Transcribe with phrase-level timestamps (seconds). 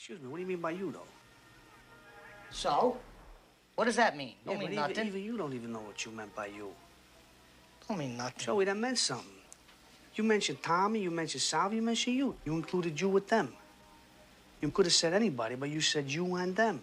[0.00, 1.12] Excuse me, what do you mean by you, though?
[2.50, 2.96] So?
[3.74, 4.32] What does that mean?
[4.46, 4.92] Yeah, Don't mean nothing.
[4.92, 6.70] even, even you don't even know what you meant by you.
[7.86, 8.38] Don't mean nothing.
[8.38, 9.26] Joey, that meant something.
[10.14, 12.34] You mentioned Tommy, you mentioned Salvi, you mentioned you.
[12.46, 13.52] You included you with them.
[14.62, 16.80] You could have said anybody, but you said you and them.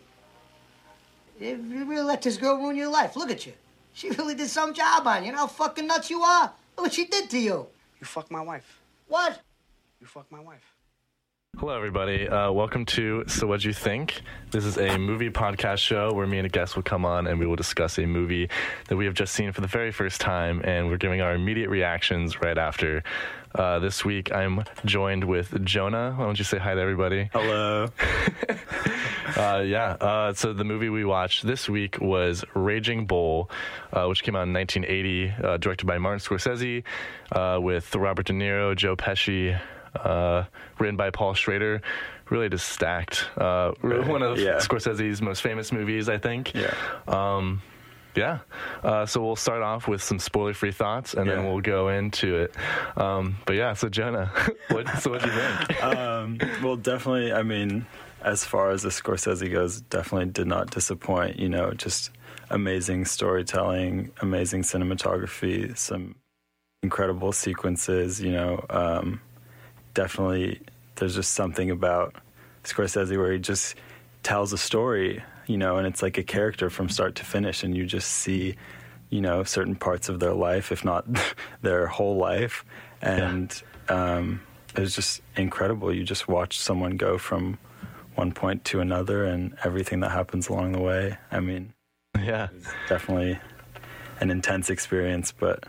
[1.39, 3.15] You you really let this girl ruin your life.
[3.15, 3.53] Look at you.
[3.93, 5.27] She really did some job on you.
[5.27, 6.53] You know how fucking nuts you are?
[6.77, 7.65] Look what she did to you.
[7.99, 8.79] You fucked my wife.
[9.07, 9.41] What?
[9.99, 10.76] You fucked my wife.
[11.59, 12.27] Hello, everybody.
[12.29, 14.21] Uh, welcome to So What'd You Think?
[14.51, 17.39] This is a movie podcast show where me and a guest will come on and
[17.39, 18.47] we will discuss a movie
[18.89, 21.69] that we have just seen for the very first time, and we're giving our immediate
[21.69, 23.03] reactions right after.
[23.55, 26.13] Uh, this week, I'm joined with Jonah.
[26.15, 27.29] Why don't you say hi to everybody?
[27.33, 27.87] Hello.
[29.35, 29.89] Uh, yeah.
[29.99, 33.51] Uh, so the movie we watched this week was Raging Bull,
[33.91, 36.83] uh, which came out in 1980, uh, directed by Martin Scorsese,
[37.33, 39.59] uh, with Robert De Niro, Joe Pesci,
[40.03, 40.45] uh,
[40.79, 41.81] written by Paul Schrader.
[42.29, 43.29] Really just stacked.
[43.37, 44.57] Uh, one of Yeah.
[44.57, 46.53] Scorsese's most famous movies, I think.
[46.53, 46.73] Yeah.
[47.07, 47.61] Um,
[48.15, 48.39] yeah.
[48.83, 52.55] Uh, so we'll start off with some spoiler-free thoughts, and then we'll go into it.
[52.97, 53.73] Um, but yeah.
[53.73, 54.31] So Jonah,
[54.69, 55.83] what, so what do you think?
[55.83, 57.31] um, well, definitely.
[57.31, 57.85] I mean,
[58.21, 61.37] as far as the Scorsese goes, definitely did not disappoint.
[61.37, 62.09] You know, just
[62.49, 66.15] amazing storytelling, amazing cinematography, some
[66.83, 68.19] incredible sequences.
[68.19, 69.21] You know, um,
[69.97, 70.61] definitely.
[70.95, 72.15] There's just something about
[72.63, 73.75] Scorsese where he just
[74.23, 75.23] tells a story.
[75.47, 78.55] You know, and it's like a character from start to finish, and you just see.
[79.09, 81.05] You know, certain parts of their life, if not
[81.61, 82.65] their whole life,
[83.01, 83.49] and
[83.87, 84.41] um,
[84.75, 85.93] it was just incredible.
[85.95, 87.57] You just watch someone go from
[88.15, 91.17] one point to another and everything that happens along the way.
[91.31, 91.71] I mean,
[92.21, 92.49] Yeah.
[92.53, 93.39] it's definitely
[94.19, 95.63] an intense experience, but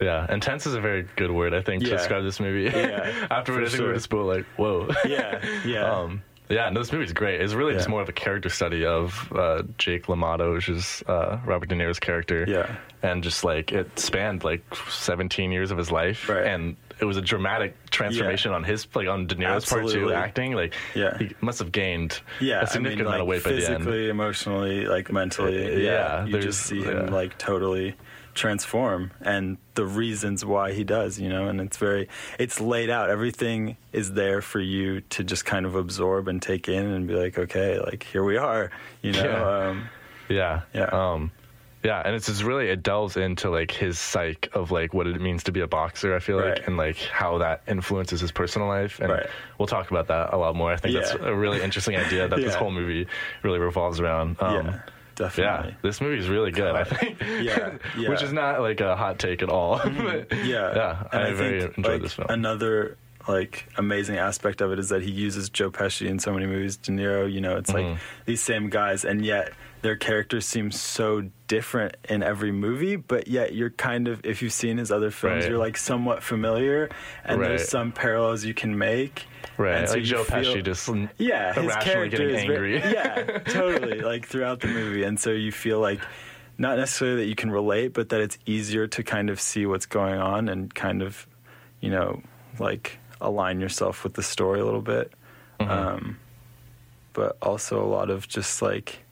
[0.00, 1.96] Yeah, intense is a very good word, I think, to Yeah.
[1.96, 2.64] describe this movie.
[2.64, 3.94] Yeah, Afterward, for I think we were sure.
[3.94, 4.88] just both like, whoa.
[5.04, 7.40] yeah, yeah, um, yeah, no, this movie's great.
[7.40, 11.38] It's really just more of a character study of uh, Jake LaMotta, which is uh,
[11.46, 12.44] Robert De Niro's character.
[12.46, 12.76] Yeah.
[13.02, 16.28] And just like, it spanned like 17 years of his life.
[16.28, 16.44] Right.
[16.46, 20.52] And it was a dramatic transformation on his, like on De Niro's part too, acting.
[20.52, 21.16] Like, Yeah.
[21.16, 22.60] he must have gained yeah.
[22.60, 23.66] a significant I mean, amount of weight by the end.
[23.78, 25.64] physically, emotionally, like mentally.
[25.64, 27.10] Uh, Yeah, yeah, you just see him yeah.
[27.12, 27.94] like totally
[28.34, 32.08] transform and the reasons why he does you know and it's very
[32.38, 36.68] it's laid out everything is there for you to just kind of absorb and take
[36.68, 38.70] in and be like okay like here we are
[39.02, 39.68] you know Yeah.
[39.68, 39.88] um
[40.28, 40.60] Yeah.
[40.72, 40.84] Yeah.
[40.84, 41.30] Um,
[41.84, 45.20] yeah, and it's just really it delves into like his psyche of like what it
[45.20, 46.16] means to be a boxer.
[46.16, 46.56] I feel Right.
[46.56, 49.26] like, and like how that influences his personal life, and Right.
[49.58, 50.72] we'll talk about that a lot more.
[50.72, 53.06] I think that's a really interesting idea that this whole movie
[53.42, 54.36] really revolves around.
[54.40, 54.78] Um, yeah
[55.16, 56.74] definitely Yeah, this movie is really good.
[56.74, 57.20] I think.
[57.20, 58.08] Yeah, yeah.
[58.08, 59.78] Which is not like a hot take at all.
[59.84, 62.26] but Yeah, yeah, And I, very think, enjoyed like, this film.
[62.30, 66.46] Another like amazing aspect of it is that he uses Joe Pesci in so many
[66.46, 66.76] movies.
[66.76, 67.98] De Niro, you know, it's like Mhm.
[68.26, 69.52] these same guys, and yet
[69.84, 72.96] their characters seem so different in every movie.
[72.96, 75.50] But yet you're kind of, if you've seen his other films, Right.
[75.50, 76.88] you're like somewhat familiar,
[77.24, 77.48] and Right.
[77.48, 79.26] there's some parallels you can make.
[79.58, 83.38] right, and so like Joe feel- Pesci just yeah, his character getting is very- yeah,
[83.44, 84.00] totally.
[84.00, 86.00] Like throughout the movie, and so you feel like
[86.58, 89.86] not necessarily that you can relate, but that it's easier to kind of see what's
[89.86, 91.26] going on and kind of,
[91.80, 92.22] you know,
[92.58, 95.12] like align yourself with the story a little bit.
[95.60, 95.68] Mhm.
[95.70, 96.18] Um,
[97.12, 99.03] but also a lot of just like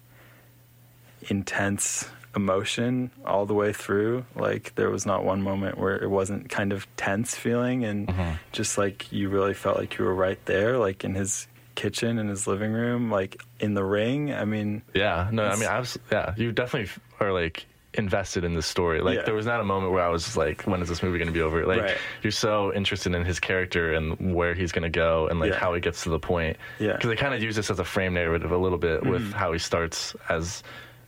[1.31, 4.25] intense emotion all the way through.
[4.35, 8.39] Like there was not one moment where it wasn't kind of tense feeling and Mhm.
[8.53, 12.29] just like you really felt like you were right there, like in his kitchen, in
[12.29, 14.33] his living room, like in the ring.
[14.33, 15.69] I mean, Yeah, no, I mean,
[16.11, 16.91] yeah, you definitely
[17.21, 19.03] are like invested in the story.
[19.03, 19.25] Like, Yeah.
[19.25, 21.33] there was not a moment where I was like, when is this movie going to
[21.35, 21.67] be over?
[21.67, 21.97] Like, Right.
[22.23, 25.59] you're so interested in his character and where he's going to go and like Yeah.
[25.59, 26.57] how he gets to the point.
[26.79, 26.95] Yeah.
[26.95, 29.33] Because they kind of use this as a frame narrative a little bit with Mhm.
[29.35, 30.63] how he starts as.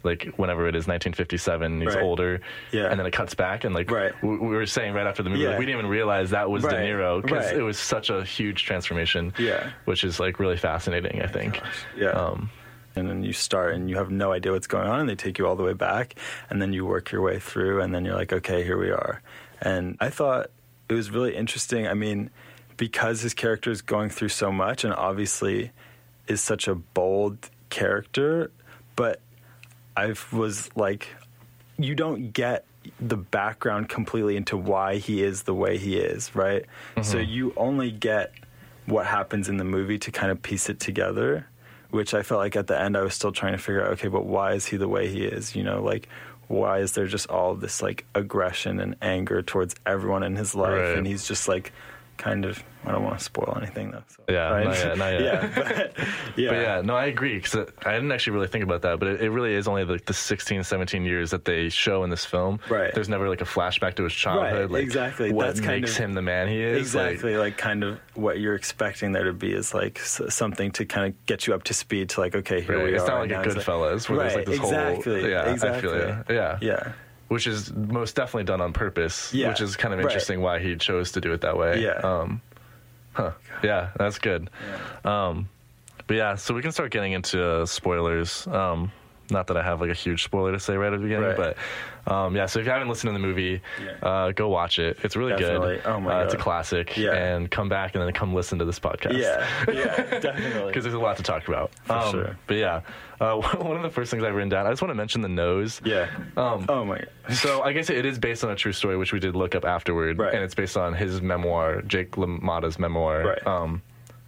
[0.04, 2.02] Like whenever it is 1957, he's Right.
[2.02, 2.90] older, Yeah.
[2.90, 4.12] and then it cuts back, and like Right.
[4.22, 6.62] we, we were saying right after the movie, like, we didn't even realize that was
[6.62, 7.56] De Niro because Right.
[7.56, 9.70] it was such a huge transformation, Yeah.
[9.86, 11.22] which is like really fascinating.
[11.22, 11.60] I think,
[11.96, 12.10] yeah.
[12.10, 12.50] um,
[12.96, 15.38] and then you start and you have no idea what's going on and they take
[15.38, 16.14] you all the way back
[16.50, 19.20] and then you work your way through and then you're like okay here we are
[19.60, 20.46] and i thought
[20.88, 22.30] it was really interesting i mean
[22.76, 25.72] because his character is going through so much and obviously
[26.28, 28.52] is such a bold character
[28.94, 29.20] but
[29.96, 31.08] i was like
[31.78, 32.64] you don't get
[33.00, 36.66] the background completely into why he is the way he is right
[37.02, 37.30] so mm-hmm.
[37.30, 38.32] you only get
[38.86, 41.46] what happens in the movie to kind of piece it together
[41.94, 44.08] which I felt like at the end I was still trying to figure out okay,
[44.08, 45.54] but why is he the way he is?
[45.54, 46.08] You know, like
[46.48, 50.72] why is there just all this like aggression and anger towards everyone in his life
[50.72, 50.98] Right.
[50.98, 51.72] and he's just like
[52.16, 52.62] kind of.
[52.86, 54.02] I don't want to spoil anything though.
[54.08, 54.64] So, Yeah, right?
[54.66, 55.22] not yet, not yet.
[55.22, 55.66] yeah, but,
[56.36, 59.08] yeah, But yeah, no, I agree because I didn't actually really think about that, but
[59.08, 62.26] it, it really is only like the 16, 17 years that they show in this
[62.26, 62.60] film.
[62.68, 62.92] Right.
[62.94, 64.70] There's never like a flashback to his childhood.
[64.70, 65.32] like, exactly.
[65.32, 66.78] What That's kind makes of- him the man he is.
[66.78, 71.06] Exactly, like, kind of what you're expecting there to be is like something to kind
[71.06, 73.26] of get you up to speed to like, okay, here Right, we it's are.
[73.26, 75.88] not like a it's Goodfellas where there's like right, this exactly, whole yeah, exactly.
[75.88, 76.36] I feel you.
[76.36, 76.92] yeah, Yeah,
[77.28, 79.32] which is most definitely done on purpose.
[79.32, 80.06] Yeah, which is kind of right.
[80.06, 81.82] interesting why he chose to do it that way.
[81.82, 82.00] Yeah.
[82.02, 82.40] um,
[83.12, 83.32] huh?
[83.62, 84.50] Yeah, that's good.
[85.04, 85.28] Yeah.
[85.28, 85.48] Um,
[86.06, 88.46] but yeah, so we can start getting into spoilers.
[88.46, 88.92] Um,
[89.30, 91.54] not that I have like a huge spoiler to say right at the beginning, Right.
[92.06, 92.46] but um, yeah.
[92.46, 93.92] So if you haven't listened to the movie, Yeah.
[94.08, 94.98] uh, go watch it.
[95.02, 95.76] It's really Definitely.
[95.76, 95.86] good.
[95.86, 96.96] Oh my uh, It's a classic.
[96.96, 97.12] Yeah.
[97.14, 99.18] And come back and then come listen to this podcast.
[99.18, 100.66] yeah, yeah, definitely.
[100.66, 101.70] Because there's a lot to talk about.
[101.88, 102.36] Um, sure.
[102.46, 102.80] But yeah,
[103.20, 105.28] uh, one of the first things I've written down, I just want to mention the
[105.28, 105.80] nose.
[105.84, 106.08] yeah.
[106.36, 107.08] Um, oh my god.
[107.34, 109.64] so I guess it is based on a true story, which we did look up
[109.64, 110.34] afterward, Right.
[110.34, 113.24] and it's based on his memoir, Jake LaMotta's memoir.
[113.28, 113.46] Right.
[113.46, 113.80] Um,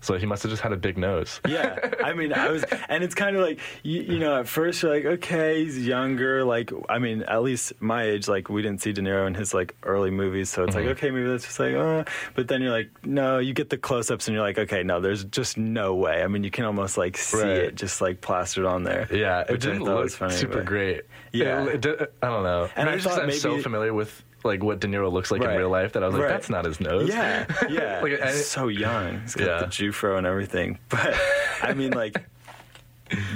[0.06, 1.40] so he must have just had a big nose.
[1.48, 4.82] yeah i mean i was and it's kind of like you, you know at first
[4.82, 8.80] you're like okay he's younger like i mean at least my age like we didn't
[8.80, 10.88] see de niro in his like early movies so it's Mm-hmm.
[10.88, 12.04] like okay maybe that's just like uh
[12.34, 15.24] but then you're like no you get the close-ups and you're like okay no there's
[15.24, 17.56] just no way i mean you can almost like see Right.
[17.58, 20.34] it just like plastered on there Yeah, it which I didn't thought look was funny,
[20.34, 21.02] super but- great.
[21.32, 21.64] Yeah.
[21.66, 22.64] It- it I don't know.
[22.76, 25.42] And And I I just I'm so familiar with like what De Niro looks like
[25.42, 25.52] Right.
[25.52, 26.30] in real life that I was like, Right.
[26.30, 27.08] that's not his nose.
[27.08, 28.00] Yeah, yeah.
[28.02, 29.20] Like, it- so young.
[29.20, 29.58] He's got Yeah.
[29.60, 30.78] the Jufro and everything.
[30.88, 31.14] But
[31.62, 32.24] I mean, like,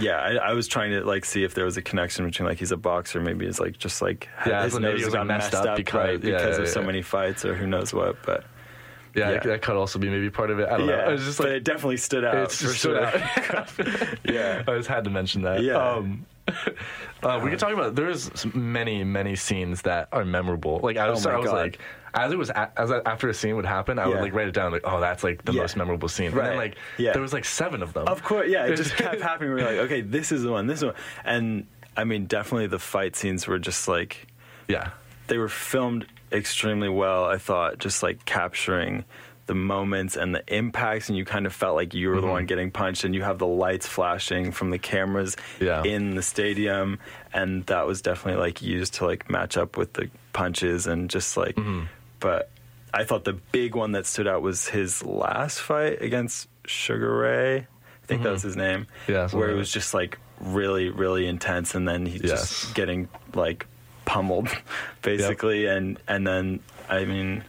[0.00, 2.58] yeah, I, I was trying to like see if there was a connection between like
[2.58, 5.54] he's a boxer, maybe he's like just like Yeah, his nose was, like, got messed
[5.54, 8.16] up because- right, yeah, because yeah, of so many fights or who knows what.
[8.24, 8.44] But
[9.14, 9.38] yeah, Yeah.
[9.40, 10.68] That, could also be maybe part of it.
[10.68, 10.92] I don't know.
[10.96, 12.50] yeah, It was just but it definitely stood out.
[12.50, 13.04] just stood sure.
[13.04, 13.68] out.
[14.24, 15.62] yeah, I just had to mention that.
[15.62, 15.74] Yeah.
[15.76, 16.26] Um,
[17.22, 17.94] uh, we could talk about.
[17.94, 20.80] There's many, many scenes that are memorable.
[20.82, 21.56] Like I was, Oh I was God.
[21.56, 21.78] like,
[22.14, 24.48] as it was, a- as I- after a scene would happen, I would like write
[24.48, 24.72] it down.
[24.72, 25.60] Like, oh, that's like the Yeah.
[25.62, 26.26] most memorable scene.
[26.28, 26.56] And then Right.
[26.56, 27.12] like, Yeah.
[27.12, 28.06] there was like seven of them.
[28.08, 28.66] Of course, yeah.
[28.66, 29.54] It just kept happening.
[29.54, 30.94] We are like, okay, this is the one, this one,
[31.24, 31.66] and
[31.96, 34.26] I mean, definitely the fight scenes were just like
[34.68, 34.90] yeah,
[35.26, 37.24] they were filmed extremely well.
[37.24, 39.04] I thought just like capturing
[39.50, 42.30] the moments and the impacts, and you kind of felt like you were the Mm-hmm.
[42.30, 45.82] one getting punched, and you have the lights flashing from the cameras Yeah.
[45.82, 47.00] in the stadium,
[47.34, 51.36] and that was definitely like used to like match up with the punches and just
[51.36, 51.56] like.
[51.56, 51.86] Mm-hmm.
[52.20, 52.48] But
[52.94, 57.56] I thought the big one that stood out was his last fight against Sugar Ray.
[57.58, 57.66] I
[58.06, 58.86] think that was his name.
[59.06, 59.12] Mm-hmm.
[59.12, 62.48] Yeah, where it was just like really, really intense, and then he's Yes.
[62.48, 63.66] just getting like
[64.04, 64.48] pummeled,
[65.02, 67.42] basically, and and then I mean,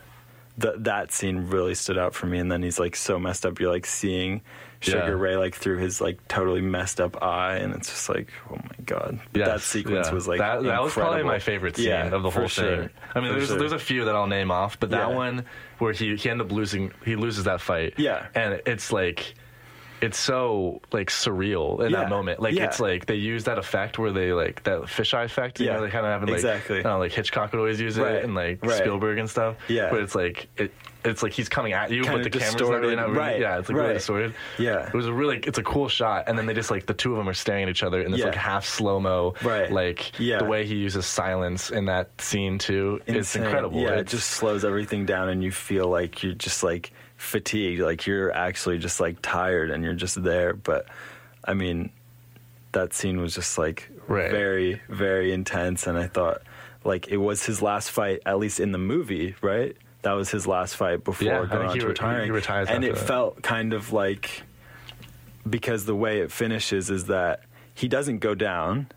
[0.60, 2.40] th- that scene really stood out for me.
[2.40, 3.60] And then he's like so messed up.
[3.60, 4.42] You're like seeing
[4.80, 5.10] Sugar Yeah.
[5.12, 8.84] Ray like through his like totally messed up eye, and it's just like, oh my
[8.86, 10.14] god, that sequence yeah.
[10.14, 10.64] was like that.
[10.64, 12.78] That was probably my favorite scene Yeah, of the whole sure.
[12.78, 12.90] thing.
[13.14, 13.60] I mean, For there's sure.
[13.60, 15.46] there's a few that I'll name off, but that one
[15.78, 17.94] where he he ended up losing, he loses that fight.
[17.98, 18.28] Yeah.
[18.34, 19.36] and it's like.
[20.02, 22.02] It's so like surreal in Yeah.
[22.02, 22.42] that moment.
[22.42, 22.66] Like Yeah.
[22.66, 25.60] it's like they use that effect where they like that fisheye effect.
[25.60, 25.74] You Yeah.
[25.74, 26.82] know, they kind of have it like Exactly.
[26.82, 28.24] Know, like Hitchcock would always use it, Right.
[28.24, 28.78] and like Right.
[28.80, 29.56] Spielberg and stuff.
[29.68, 29.90] Yeah.
[29.92, 30.72] but it's like it.
[31.04, 33.40] It's like he's coming at you, Kinda but the camera's not really not really, Right.
[33.40, 34.36] Yeah, it's like really distorted.
[34.60, 34.88] Yeah.
[34.88, 35.38] it was a really.
[35.38, 37.64] It's a cool shot, and then they just like the two of them are staring
[37.64, 38.28] at each other in this Yeah.
[38.28, 39.34] like half slow mo.
[39.44, 39.72] Right.
[39.72, 40.38] Like Yeah.
[40.38, 43.44] the way he uses silence in that scene too is Insane.
[43.46, 43.82] incredible.
[43.82, 48.08] Yeah, it just slows everything down, and you feel like you're just like fatigued, like
[48.08, 50.54] you're actually just like tired, and you're just there.
[50.54, 50.88] But
[51.46, 51.92] I mean,
[52.72, 54.32] that scene was just like Right.
[54.32, 56.42] very, very intense, and I thought
[56.84, 59.78] like it was his last fight, at least in the movie, right?
[60.02, 62.68] That was his last fight before Yeah, going on he to re- retiring, he retires
[62.70, 63.08] and it that.
[63.08, 64.42] felt kind of like
[65.48, 67.44] because the way it finishes is that
[67.76, 68.88] he doesn't go down,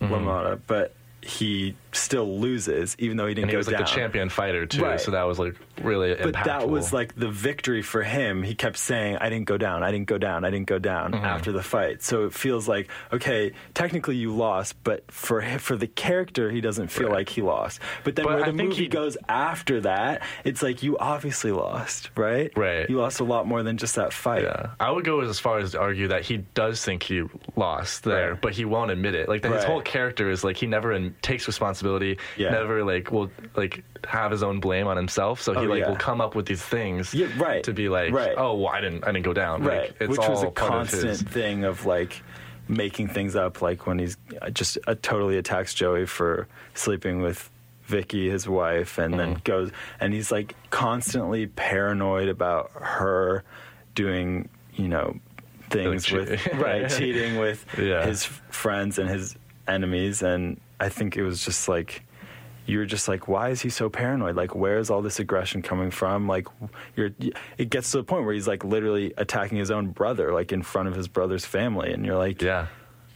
[0.00, 0.12] Mm-hmm.
[0.14, 4.28] Lamotta, but he still loses, even though he didn't and he was like the champion
[4.28, 5.00] fighter too, Right.
[5.00, 6.44] so that was like really But impactful.
[6.44, 8.42] that was like the victory for him.
[8.42, 11.12] He kept saying, I didn't go down, I didn't go down, I didn't go down
[11.12, 11.24] Mm-hmm.
[11.24, 12.02] after the fight.
[12.02, 16.88] So it feels like, okay, technically you lost, but for for the character, he doesn't
[16.88, 17.16] feel Right.
[17.16, 17.80] like he lost.
[18.04, 20.96] But then But where I the think movie he- goes after that, it's like you
[20.98, 22.50] obviously lost, right?
[22.56, 22.88] Right.
[22.88, 24.42] You lost a lot more than just that fight.
[24.42, 27.22] Yeah, I would go as far as to argue that he does think he
[27.56, 28.40] lost there, Right.
[28.40, 29.28] but he won't admit it.
[29.28, 31.74] Like that his whole character is like he never in, takes responsibility,
[32.36, 32.50] Yeah.
[32.50, 35.40] never like will like have his own blame on himself.
[35.40, 35.88] So he Oh, like yeah.
[35.88, 37.62] will come up with these things, Yeah, right.
[37.64, 38.34] to be like, Right.
[38.36, 40.50] oh, well, I didn't, I didn't go down, right Like, it's which all was a
[40.50, 42.22] part of constant thing of like
[42.68, 47.50] making things up like when he's uh, just uh, totally attacks joey for sleeping with
[47.82, 49.42] vicky his wife and then Mm-hmm.
[49.44, 53.44] goes and he's like constantly paranoid about her
[53.94, 55.14] doing you know
[55.68, 58.06] things Like with right cheating with Yeah.
[58.06, 59.36] his friends and his
[59.68, 62.02] enemies and i think it was just like
[62.66, 64.36] you're just like, why is he so paranoid?
[64.36, 66.26] Like, where's all this aggression coming from?
[66.26, 66.46] Like,
[66.96, 67.10] you're.
[67.58, 70.62] It gets to the point where he's like literally attacking his own brother, like in
[70.62, 72.68] front of his brother's family, and you're like, Yeah.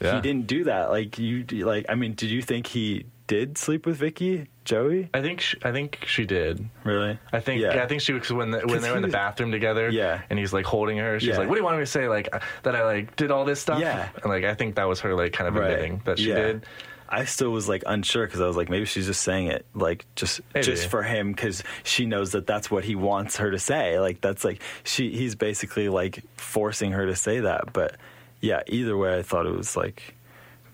[0.02, 0.16] Yeah.
[0.16, 0.90] he didn't do that.
[0.90, 5.08] Like you, like I mean, did you think he did sleep with Vicky, Joey?
[5.14, 6.68] I think sh I think she did.
[6.84, 7.18] Really?
[7.32, 7.82] I think Yeah.
[7.82, 9.88] I think she was when the, when they were in the bathroom together.
[9.88, 10.20] Yeah.
[10.28, 11.18] and he's like holding her.
[11.20, 11.38] She's Yeah.
[11.38, 12.06] like, "What do you want me to say?
[12.06, 14.10] Like uh, that I like did all this stuff." Yeah.
[14.22, 16.34] and like I think that was her like kind of admitting that she Yeah.
[16.34, 16.66] did.
[17.08, 20.04] I still was like unsure because I was like, maybe she's just saying it like
[20.14, 20.66] just Maybe.
[20.66, 23.98] just for him because she knows that that's what he wants her to say.
[23.98, 27.72] Like that's like she he's basically like forcing her to say that.
[27.72, 27.96] But
[28.40, 30.14] yeah, either way, I thought it was like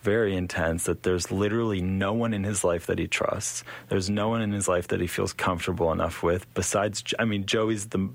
[0.02, 3.64] very intense that there's literally no one in his life that he trusts.
[3.88, 7.46] There's no one in his life that he feels comfortable enough with besides I mean
[7.46, 8.10] Joey's the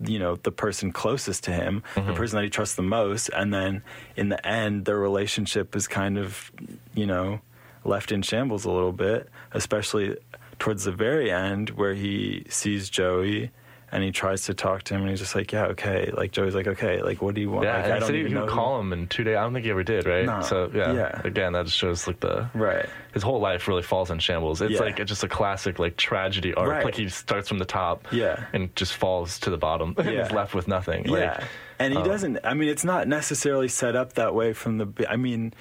[0.00, 2.14] you know the person closest to him, the mm-hmm.
[2.14, 3.82] person that he trusts the most and then
[4.16, 6.52] in the end their relationship is kind of
[6.94, 7.40] you know
[7.84, 10.16] left in shambles a little bit, especially
[10.58, 13.50] towards the very end where he sees Joey
[13.90, 16.10] and he tries to talk to him and he's just like, Yeah, okay.
[16.16, 17.64] Like Joey's like, Okay, like what do you want?
[17.64, 19.36] Yeah, like, and I don't said even he would call him in two days.
[19.36, 20.24] I don't think he ever did, right?
[20.24, 20.40] No.
[20.40, 21.20] So yeah, Yeah.
[21.24, 22.86] again, that just shows like the Right.
[23.12, 24.62] his whole life really falls in shambles.
[24.62, 24.80] It's Yeah.
[24.80, 26.70] like it's just a classic like tragedy arc.
[26.70, 26.84] Right.
[26.84, 28.44] Like he starts from the top, Yeah.
[28.54, 29.94] and just falls to the bottom.
[29.98, 30.26] and Yeah.
[30.26, 31.04] is left with nothing.
[31.04, 31.44] Like, yeah,
[31.78, 32.38] and he um, doesn't.
[32.44, 35.06] I mean, it's not necessarily set up that way from the.
[35.10, 35.52] I mean,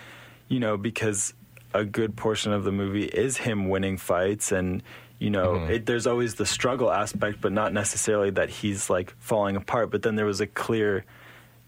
[0.47, 1.33] you know, because
[1.73, 4.83] a good portion of the movie is him winning fights, and
[5.19, 5.71] you know, Mm-hmm.
[5.71, 9.91] it, there's always the struggle aspect, but not necessarily that he's like falling apart.
[9.91, 11.05] But then there was a clear,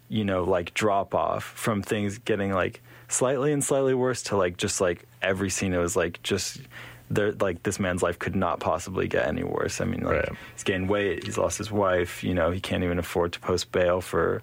[0.09, 4.57] you know, like drop off from things getting like slightly and slightly worse to like
[4.57, 5.73] just like every scene.
[5.73, 6.61] It was like just.
[7.09, 9.81] There, like this man's life could not possibly get any worse.
[9.81, 10.29] I mean, like Right.
[10.55, 12.23] he's gained weight, he's lost his wife.
[12.23, 14.41] You know, he can't even afford to post bail for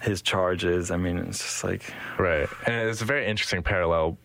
[0.00, 0.90] his charges.
[0.90, 2.48] I mean, it's just like Right.
[2.66, 4.16] And it's a very interesting parallel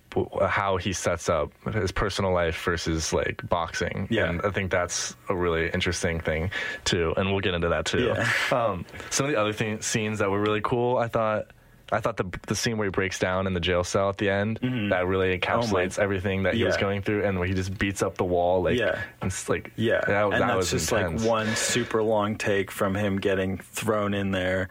[0.41, 4.07] how he sets up his personal life versus like boxing.
[4.09, 4.29] Yeah.
[4.29, 6.51] And I think that's a really interesting thing
[6.85, 7.13] too.
[7.17, 8.05] And we'll get into that too.
[8.05, 8.31] Yeah.
[8.51, 11.47] Um, some of the other thing, scenes that were really cool, I thought.
[11.91, 14.29] I thought the the scene where he breaks down in the jail cell at the
[14.29, 14.59] end
[14.91, 16.83] that really encapsulates everything that he was Mm-hmm.
[16.83, 16.91] Oh Yeah.
[16.93, 18.99] going through, and where he just beats up the wall, like Yeah.
[19.21, 21.21] it's like yeah, that, and that that's was just intense.
[21.21, 24.67] like one super long take from him getting thrown in there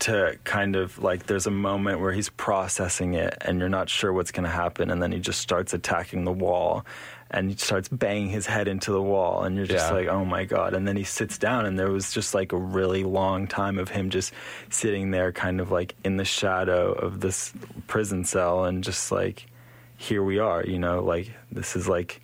[0.00, 4.12] to kind of like there's a moment where he's processing it, and you're not sure
[4.12, 6.84] what's going to happen, and then he just starts attacking the wall.
[7.30, 9.96] And he starts banging his head into the wall, and you're just Yeah.
[9.96, 12.56] like, "Oh my god!" And then he sits down, and there was just like a
[12.56, 14.32] really long time of him just
[14.70, 17.52] sitting there, kind of like in the shadow of this
[17.88, 19.46] prison cell, and just like,
[19.96, 22.20] here we are, you know, like this is like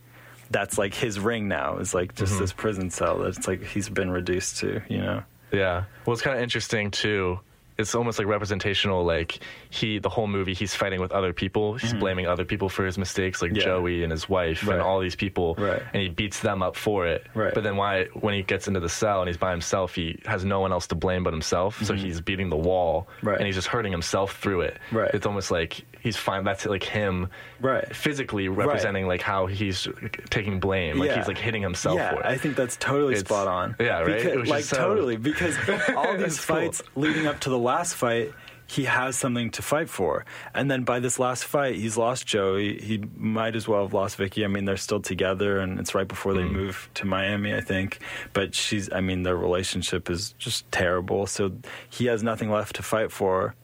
[0.50, 2.42] that's like his ring now is like just mm-hmm.
[2.42, 5.22] this prison cell that's like he's been reduced to, you know.
[5.50, 5.84] Yeah.
[6.06, 7.40] Well, it's kind of interesting too.
[7.78, 9.04] It's almost like representational.
[9.04, 9.40] Like
[9.74, 11.74] he, the whole movie, he's fighting with other people.
[11.74, 13.56] He's blaming other people for his mistakes, like Mm-hmm.
[13.58, 13.64] Yeah.
[13.64, 14.74] Joey and his wife Right.
[14.74, 15.54] and all these people.
[15.56, 15.82] Right.
[15.94, 17.26] And he beats them up for it.
[17.34, 17.54] Right.
[17.54, 20.44] But then why, when he gets into the cell and he's by himself, he has
[20.44, 21.82] no one else to blame but himself.
[21.84, 23.08] So he's beating the wall.
[23.18, 23.28] Mm-hmm.
[23.28, 23.36] Right.
[23.38, 24.78] And he's just hurting himself through it.
[24.90, 25.10] Right.
[25.14, 26.44] It's almost like he's fine.
[26.44, 27.28] That's like him.
[27.60, 27.94] Right.
[27.96, 29.88] Physically representing like how he's
[30.30, 30.98] taking blame.
[30.98, 31.16] Like Yeah.
[31.16, 32.26] he's like hitting himself yeah, for it.
[32.26, 33.76] I think that's totally It's- spot on.
[33.80, 34.22] yeah, right?
[34.22, 35.56] Because, like so- totally because
[35.96, 36.56] all these It's cool.
[36.56, 38.32] fights leading up to the last fight,
[38.72, 40.24] he has something to fight for,
[40.54, 42.80] and then by this last fight, he's lost Joey.
[42.80, 44.44] He might as well have lost Vicky.
[44.44, 46.54] I mean, they're still together, and it's right before they hmm.
[46.54, 47.98] move to Miami, I think.
[48.32, 51.26] But she's, I mean, their relationship is just terrible.
[51.26, 51.52] So
[51.90, 53.54] he has nothing left to fight for,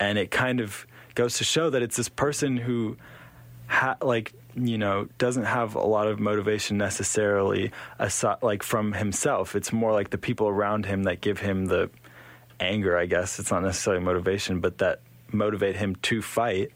[0.00, 0.84] and it kind of
[1.14, 2.96] goes to show that it's this person who
[3.68, 9.54] ha- like you know doesn't have a lot of motivation necessarily aside, like from himself
[9.54, 11.88] it's more like the people around him that give him the
[12.60, 13.38] anger i guess.
[13.38, 15.00] It's not necessarily motivation but that
[15.32, 16.72] motivate him to fight.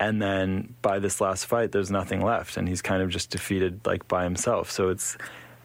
[0.00, 2.56] And then by this last fight there's nothing left.
[2.56, 4.70] And he's kind of just defeated like by himself.
[4.70, 5.16] So it's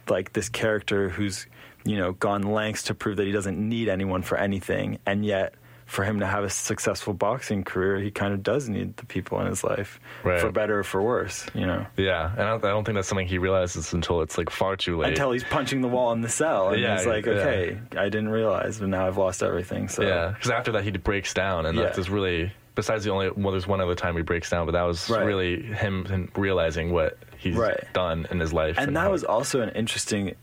[0.09, 1.45] like this character who's
[1.85, 4.99] you know gone lengths to prove that he doesn't need anyone for anything.
[5.05, 5.55] And yet
[5.89, 9.39] for him to have a successful boxing career he kind of does need the people
[9.41, 10.39] in his life Right.
[10.39, 13.07] for better or for worse you know Yeah, and I don't, I don't think that's
[13.07, 15.09] something he realizes until it's like far too late.
[15.09, 17.31] until he's punching the wall in the cell and Yeah, he's like yeah.
[17.33, 20.91] okay i didn't realize but now i've lost everything so yeah, because after that he
[20.91, 21.85] breaks down, and Yeah.
[21.85, 22.51] that's just really.
[22.75, 25.25] Besides the only well, there's one other time he breaks down, but that was Right.
[25.25, 27.83] really him, him realizing what he's Right.
[27.93, 30.35] done in his life, and that how- was also an interesting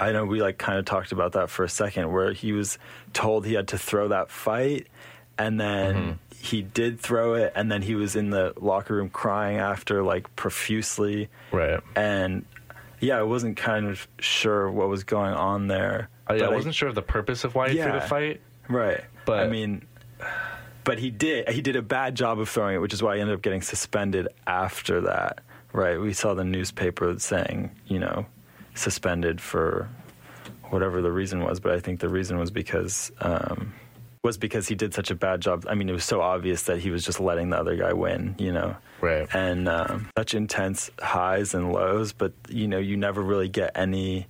[0.00, 2.78] i know we like kind of talked about that for a second where he was
[3.12, 4.86] told he had to throw that fight
[5.38, 6.12] and then Mm-hmm.
[6.40, 10.34] he did throw it and then he was in the locker room crying after like
[10.36, 11.80] profusely right.
[11.96, 12.44] and
[13.00, 16.74] yeah i wasn't kind of sure what was going on there Uh, yeah, I wasn't
[16.74, 18.40] sure of the purpose of why he threw the fight.
[18.68, 19.00] Right.
[19.26, 19.84] But- I mean,
[20.84, 21.48] but he did.
[21.50, 23.60] He did a bad job of throwing it, which is why he ended up getting
[23.62, 25.40] suspended after that.
[25.72, 25.98] right.
[26.00, 28.24] We saw the newspaper saying, you know,
[28.74, 29.88] suspended for
[30.70, 33.72] whatever the reason was, but I think the reason was because um,
[34.22, 35.66] was because he did such a bad job.
[35.68, 38.34] I mean, it was so obvious that he was just letting the other guy win,
[38.38, 38.74] you know.
[39.00, 39.28] Right.
[39.34, 44.26] And um, such intense highs and lows, but you know, you never really get any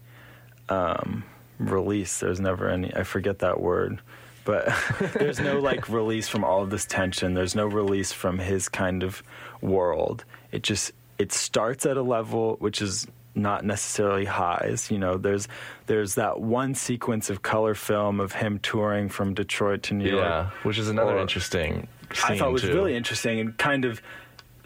[0.69, 1.25] um,
[1.59, 2.19] release.
[2.19, 2.95] There's never any.
[2.95, 4.01] I forget that word.
[4.45, 4.75] But
[5.15, 7.35] there's no like release from all of this tension.
[7.35, 9.23] There's no release from his kind of
[9.61, 10.25] world.
[10.51, 14.91] It just it starts at a level which is not necessarily highs.
[14.91, 15.49] You know, there's
[15.87, 20.43] there's that one sequence of color film of him touring from Detroit to New Yeah,
[20.43, 20.49] York.
[20.65, 21.89] which is another Or- interesting.
[22.13, 22.73] Scene I thought was too.
[22.75, 24.01] really interesting and kind of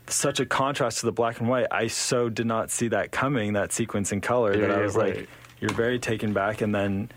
[0.07, 1.67] such a contrast to the black and white.
[1.71, 3.55] I so did not see that coming.
[3.55, 5.17] That sequence in color Yeah, that I was right.
[5.17, 5.29] like,
[5.61, 7.11] you're very taken back, and then,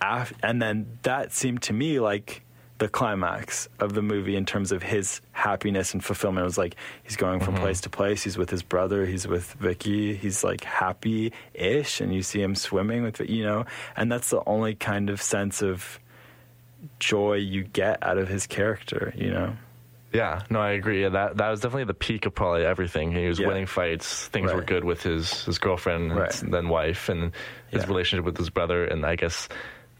[0.00, 2.42] af- and then that seemed to me like
[2.80, 6.42] the climax of the movie in terms of his happiness and fulfillment.
[6.42, 7.62] It was like he's going from Mm-hmm.
[7.62, 8.22] place to place.
[8.24, 9.06] He's with his brother.
[9.06, 10.16] He's with Vicky.
[10.16, 14.74] He's like happy-ish, and you see him swimming with you know, and that's the only
[14.74, 16.00] kind of sense of
[16.98, 19.12] joy you get out of his character.
[19.16, 19.56] You know.
[20.12, 21.02] Yeah, no, I agree.
[21.02, 23.12] Yeah, that that was definitely the peak of probably everything.
[23.12, 23.46] He was Yeah.
[23.46, 24.26] winning fights.
[24.28, 27.32] Things were good with his his girlfriend and then wife, and
[27.70, 27.88] his Yeah.
[27.88, 28.84] relationship with his brother.
[28.84, 29.48] And I guess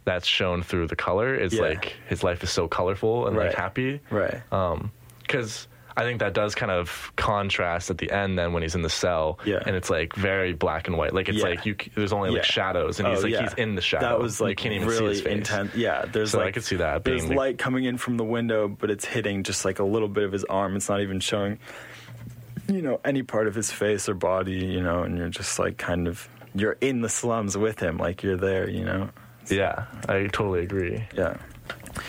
[0.04, 1.34] that's shown through the color.
[1.34, 1.62] It's Yeah.
[1.62, 4.00] like his life is so colorful and like happy.
[4.10, 4.40] Right.
[4.52, 4.90] Um,
[5.22, 8.38] because I think that does kind of contrast at the end.
[8.38, 9.62] Then when he's in the cell, Yeah.
[9.66, 11.12] and it's like very black and white.
[11.12, 11.44] Like it's Yeah.
[11.48, 11.76] like you.
[11.94, 13.42] There's only like shadows, and he's Oh, like yeah.
[13.42, 14.08] he's in the shadow.
[14.08, 15.32] That was like you can't even see really his face.
[15.38, 15.74] intense.
[15.74, 18.66] Yeah, there's So I like could see that There's light coming in from the window,
[18.68, 20.76] but it's hitting just like a little bit of his arm.
[20.76, 21.58] It's not even showing,
[22.68, 24.52] you know, any part of his face or body.
[24.64, 28.22] You know, and you're just like kind of you're in the slums with him, like
[28.22, 28.68] you're there.
[28.70, 29.10] You know.
[29.48, 31.04] Yeah, I totally agree.
[31.16, 31.36] Yeah.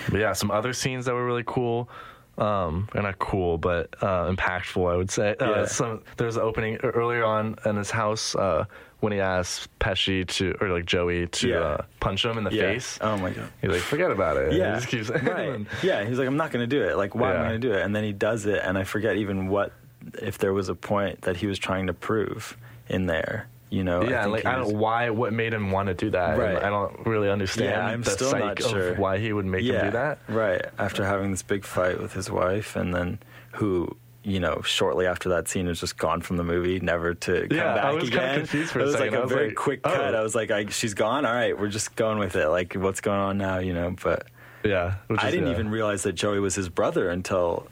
[0.10, 1.90] But yeah, some other scenes that were really cool.
[2.38, 5.36] Um, or not cool, but uh, impactful, I would say.
[5.40, 5.66] Uh, Yeah.
[5.66, 8.66] some there's an opening earlier on in his house uh,
[9.02, 11.58] when he asks Pesci to, or like Joey to Yeah.
[11.60, 12.62] uh, punch him in the yeah.
[12.62, 12.98] face.
[13.02, 13.50] Oh my god.
[13.62, 14.54] He's like, forget about it.
[14.54, 14.74] Yeah.
[14.74, 15.60] He just keeps right.
[15.84, 16.04] Yeah.
[16.06, 16.96] He's like, I'm not going to do it.
[16.98, 17.82] Like, why am I going to do it?
[17.84, 19.74] And then he does it, and I forget even what
[20.20, 23.48] if there was a point that he was trying to prove in there.
[23.72, 24.04] You know.
[24.04, 26.38] Yeah, think like I don't why, what made him want to do that.
[26.38, 26.62] Right.
[26.62, 28.96] I don't really understand Yeah, I'm the still not of sure.
[28.96, 30.20] why he would make him do that.
[30.28, 30.64] Right.
[30.78, 33.20] After having this big fight with his wife, and then
[33.54, 37.48] who, you know, shortly after that scene was just gone from the movie, never to
[37.48, 38.40] come Yeah, I back was kinda again.
[38.40, 39.12] confused for a it was second.
[39.12, 39.90] like a was very like, quick oh.
[39.90, 40.16] cut.
[40.16, 41.26] I was like, I, she's gone.
[41.26, 42.50] All right, we're just going with it.
[42.50, 43.60] Like, what's going on now?
[43.60, 44.28] You know, but
[44.66, 44.96] Yeah.
[45.18, 45.54] I didn't yeah.
[45.54, 47.68] even realize that Joey was his brother until.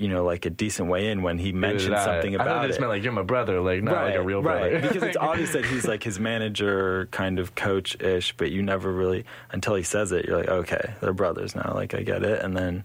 [0.00, 2.50] You know, like a decent way in when he mentioned something about it.
[2.50, 2.80] I thought they just it.
[2.80, 4.72] meant like you're my brother, like not like a real brother.
[4.72, 8.62] Right, because it's obvious that he's like his manager, kind of coach ish, but you
[8.62, 11.72] never really, until he says it, you're like, okay, they're brothers now.
[11.74, 12.42] Like, I get it.
[12.42, 12.84] And then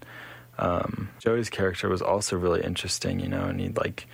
[0.58, 4.06] um, Joey's character was also really interesting, you know, and he like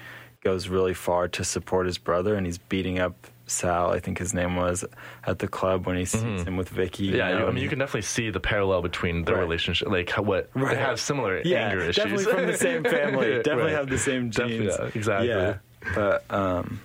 [0.42, 4.32] goes really far to support his brother, and he's beating up Sal, I think his
[4.34, 4.84] name was,
[5.26, 7.04] at the club when he sees him with Vicky.
[7.04, 7.18] you Mm-hmm.
[7.18, 9.42] Yeah, know, you, I mean, you can definitely see the parallel between their Right.
[9.42, 10.74] relationship, like how, what Right.
[10.74, 11.96] they have similar yeah, anger issues.
[11.96, 13.36] definitely from the same family.
[13.42, 13.72] definitely Right.
[13.72, 14.74] have the same genes.
[14.78, 15.28] yeah, exactly.
[15.28, 15.56] Yeah,
[15.94, 16.80] but um,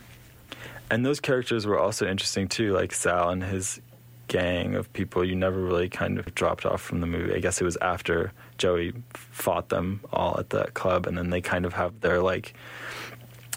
[0.92, 3.82] and those characters were also interesting too, like Sal and his
[4.28, 7.34] gang of people you never really kind of dropped off from the movie.
[7.34, 11.40] I guess it was after Joey fought them all at that club, and then they
[11.42, 12.54] kind of have their like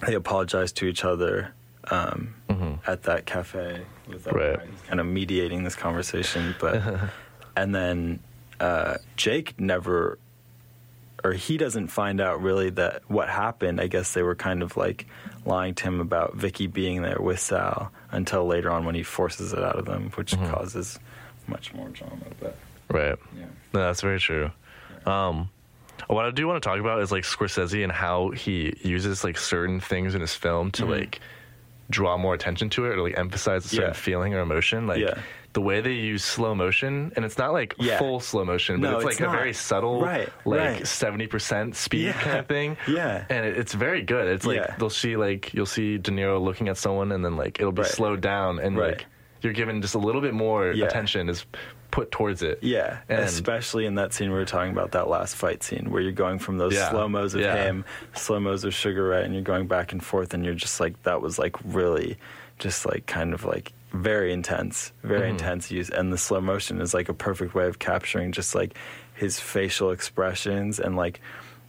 [0.07, 1.53] they apologize to each other
[1.91, 2.35] um,
[2.87, 4.59] at that cafe with that Right.
[4.59, 6.83] guy kind of mediating this conversation, but
[7.57, 8.21] and then
[8.61, 10.19] uh, Jake never
[11.23, 13.79] or he doesn't find out really that what happened.
[13.81, 15.07] I guess they were kind of like
[15.45, 19.53] lying to him about Vicky being there with Sal until later on when he forces
[19.53, 20.99] it out of them, which causes
[21.47, 22.17] much more drama.
[22.41, 22.57] But
[22.91, 23.19] Right.
[23.39, 24.51] yeah, No, that's very true.
[25.05, 25.51] Um,
[26.07, 29.37] what I do want to talk about is like Scorsese and how he uses like
[29.37, 31.21] certain things in his film to like
[31.91, 33.85] draw more attention to it or like emphasize a certain.
[33.89, 33.93] Yeah.
[33.93, 34.87] feeling or emotion.
[34.87, 35.19] Like Yeah.
[35.53, 37.99] the way they use slow motion, and it's not like Yeah.
[37.99, 40.87] full slow motion, but No, it's like a very subtle, Right, like right.
[40.87, 42.77] seventy percent speed kind of thing.
[42.89, 43.25] Yeah.
[43.29, 44.29] and it, it's very good.
[44.29, 47.59] It's like they'll see like you'll see De Niro looking at someone, and then like
[47.61, 47.91] it'll be Right.
[47.91, 48.93] slowed down, and Right.
[48.99, 49.07] like
[49.43, 51.45] you're given just a little bit more attention is
[51.91, 52.59] put towards it.
[52.63, 52.99] yeah.
[53.09, 56.13] And- Especially in that scene we were talking about, that last fight scene where you're
[56.13, 56.91] going from those Yeah.
[56.91, 57.57] slow mos of Yeah.
[57.65, 60.81] him, slow mos of Sugar Ray, and you're going back and forth, and you're just
[60.81, 62.17] like that was like really,
[62.59, 65.31] just like kind of like very intense, very Mm-hmm.
[65.31, 68.75] intense use, and the slow motion is like a perfect way of capturing just like
[69.15, 71.21] his facial expressions and like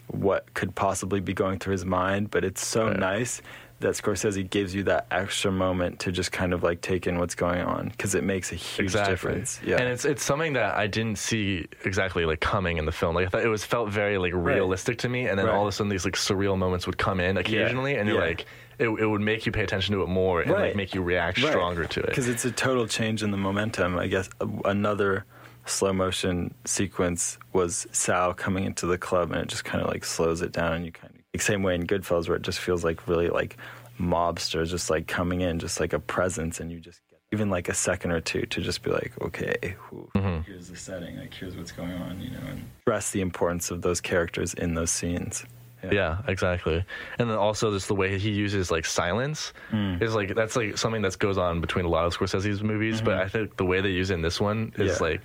[0.08, 2.30] what could possibly be going through his mind.
[2.32, 3.00] But it's so Right.
[3.00, 3.42] nice
[3.82, 7.36] that Scorsese gives you that extra moment to just kind of like take in what's
[7.36, 9.60] going on because it makes a huge difference.
[9.64, 13.16] Yeah, And it's it's something that I didn't see exactly like coming in the film.
[13.16, 15.54] Like I thought it was felt very like realistic to me, and then Right.
[15.56, 18.28] all of a sudden these like surreal moments would come in occasionally, and you're Yeah.
[18.30, 18.46] like,
[18.80, 21.38] it, it would make you pay attention to it more and like make you react
[21.40, 22.08] stronger to it.
[22.08, 23.98] because it's a total change in the momentum.
[23.98, 25.26] I guess uh, another
[25.66, 30.04] slow motion sequence was Sal coming into the club, and it just kind of like
[30.06, 33.08] slows it down, and you kind same way in Goodfellas, where it just feels like
[33.08, 33.58] really like
[34.00, 37.70] mobsters just like coming in, just like a presence, and you just get even like
[37.70, 40.10] a second or two to just be like, okay, who,
[40.46, 43.82] here's the setting, like here's what's going on, you know, and stress the importance of
[43.82, 45.46] those characters in those scenes.
[45.92, 46.86] Yeah, exactly.
[47.18, 50.00] And then also just the way he uses like silence Mm.
[50.02, 53.18] is like that's like something that goes on between a lot of Scorsese's movies, but
[53.18, 55.04] I think the way they use it in this one is Mm-hmm.
[55.04, 55.10] Yeah.
[55.10, 55.22] like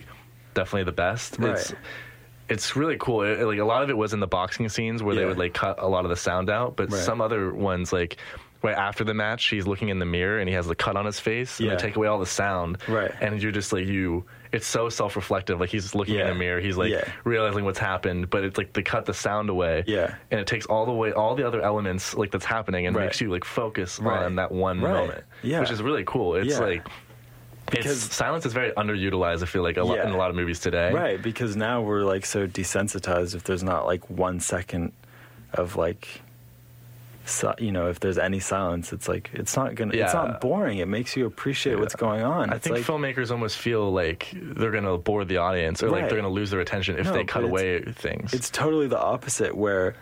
[0.54, 1.38] definitely the best.
[1.38, 1.50] Right.
[1.58, 1.74] it's
[2.76, 3.22] really cool.
[3.22, 5.54] It- like a lot of it was in the boxing scenes where they would like
[5.54, 7.00] cut a lot of the sound out, but Right.
[7.00, 8.16] some other ones like
[8.62, 11.04] right after the match, he's looking in the mirror and he has the cut on
[11.06, 11.74] his face, and Yeah.
[11.76, 13.12] they take away all the sound, Right.
[13.20, 14.24] And you're just like you.
[14.50, 15.60] It's so self-reflective.
[15.60, 17.04] Like he's looking in the mirror, he's like Yeah.
[17.24, 20.14] realizing what's happened, but it's like they cut the sound away, Yeah.
[20.30, 23.04] and it takes all the way all the other elements like that's happening and Right.
[23.04, 24.22] makes you like focus Right.
[24.24, 25.60] on that one moment, Yeah.
[25.60, 26.34] which is really cool.
[26.36, 26.64] It's Yeah.
[26.64, 26.86] like.
[27.70, 29.42] Because Because- silence is very underutilized.
[29.42, 30.06] I feel like a lot Yeah.
[30.06, 30.92] in a lot of movies today.
[30.92, 34.92] Right, because now we're like so desensitized if there's not like one second
[35.52, 36.22] of like,
[37.24, 40.04] si- you know, if there's any silence, it's like it's not gonna, Yeah.
[40.04, 40.78] it's not boring.
[40.78, 42.50] It makes you appreciate what's going on.
[42.50, 46.08] I It's think like, filmmakers almost feel like they're gonna bore the audience or like
[46.08, 48.32] they're gonna lose their attention if No, they cut away things.
[48.32, 49.94] it's totally the opposite where,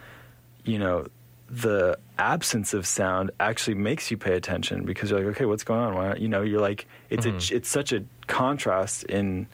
[0.65, 1.07] you know,
[1.61, 5.81] the absence of sound actually makes you pay attention because you're like, okay, what's going
[5.81, 5.95] on?
[5.95, 6.21] Why not?
[6.21, 7.55] You know, you're like, it's Mm-hmm.
[7.55, 9.47] a, it's such a contrast in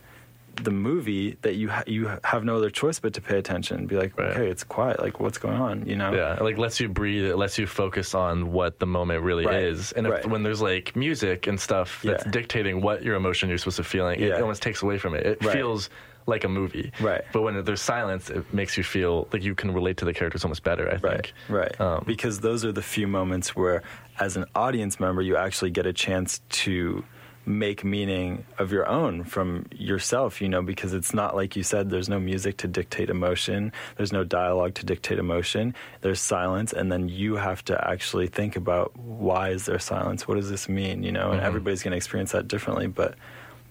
[0.63, 3.97] the movie that you ha- you have no other choice but to pay attention be
[3.97, 4.31] like, Right.
[4.33, 5.01] okay, it's quiet.
[5.01, 5.87] Like, what's going on?
[5.87, 6.13] You know?
[6.13, 7.25] yeah, it like lets you breathe.
[7.25, 9.63] It lets you focus on what the moment really Right.
[9.63, 9.93] is.
[9.93, 10.27] And if, Right.
[10.27, 12.31] when there's like music and stuff that's Yeah.
[12.31, 14.41] dictating what your emotion you're supposed to feeling, it Yeah.
[14.41, 15.25] almost takes away from it.
[15.25, 15.89] It feels
[16.31, 16.93] like a movie.
[17.01, 17.23] Right.
[17.33, 20.45] But when there's silence, it makes you feel like you can relate to the characters
[20.45, 20.89] almost better.
[20.91, 21.35] I think.
[21.49, 21.79] right.
[21.81, 23.83] Um, because those are the few moments where,
[24.19, 27.05] as an audience member, you actually get a chance to
[27.47, 31.91] make meaning of your own from yourself, you know, because it's not like you said,
[31.91, 36.93] there's no music to dictate emotion, there's no dialogue to dictate emotion, there's silence, and
[36.93, 40.29] then you have to actually think about why is there silence?
[40.29, 41.03] What does this mean?
[41.03, 43.15] You know, and everybody's going to experience that differently, but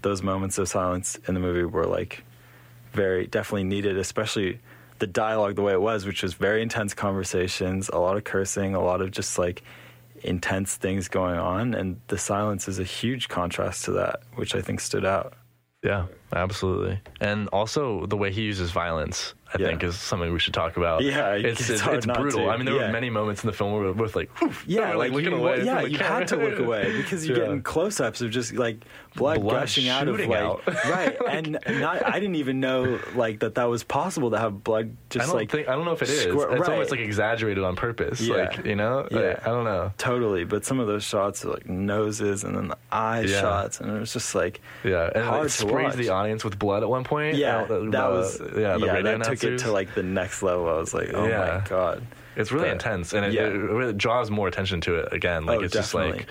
[0.01, 2.23] those moments of silence in the movie were like
[2.99, 4.59] very definitely needed, especially
[4.99, 8.75] the dialogue the way it was, which was very intense conversations, a lot of cursing,
[8.75, 9.63] a lot of just like
[10.23, 14.61] intense things going on, and the silence is a huge contrast to that, which I
[14.61, 15.33] think stood out.
[15.81, 16.99] Yeah, absolutely.
[17.21, 19.67] And also the way he uses violence, I Yeah.
[19.69, 21.01] think, is something we should talk about.
[21.03, 22.45] Yeah, it's it's it's, it's brutal.
[22.45, 22.49] to.
[22.49, 24.29] I mean, there were many moments in the film where we're both like,
[24.67, 25.63] Yeah, like, looking you, away.
[25.63, 26.19] Yeah, you camera.
[26.19, 27.43] had to look away because you're Yeah.
[27.45, 28.77] getting close-ups of just like
[29.15, 30.61] blood, Blood gushing out of like out.
[30.85, 32.05] right, and not.
[32.05, 35.35] I didn't even know like that that was possible to have blood I just don't
[35.35, 36.21] like think I don't know if it is.
[36.23, 36.69] squirt- it's right.
[36.71, 38.21] almost like exaggerated on purpose.
[38.21, 38.35] Yeah.
[38.35, 39.19] Like you know, Yeah.
[39.19, 39.91] Like, I don't know.
[39.97, 40.43] totally.
[40.43, 43.41] But some of those shots are like noses and then the eye Yeah.
[43.41, 46.59] shots, and it was just like Yeah, and hard it to sprays the audience with
[46.59, 47.35] blood at one point.
[47.35, 47.81] Yeah, that
[48.11, 48.77] was yeah.
[48.77, 50.67] The radio that took it to like the next level.
[50.69, 51.61] I was like, oh Yeah.
[51.63, 52.03] my god,
[52.35, 53.43] It's really but- intense, and it, yeah.
[53.47, 55.45] it really draws more attention to it again.
[55.45, 56.27] Like Oh, it's just like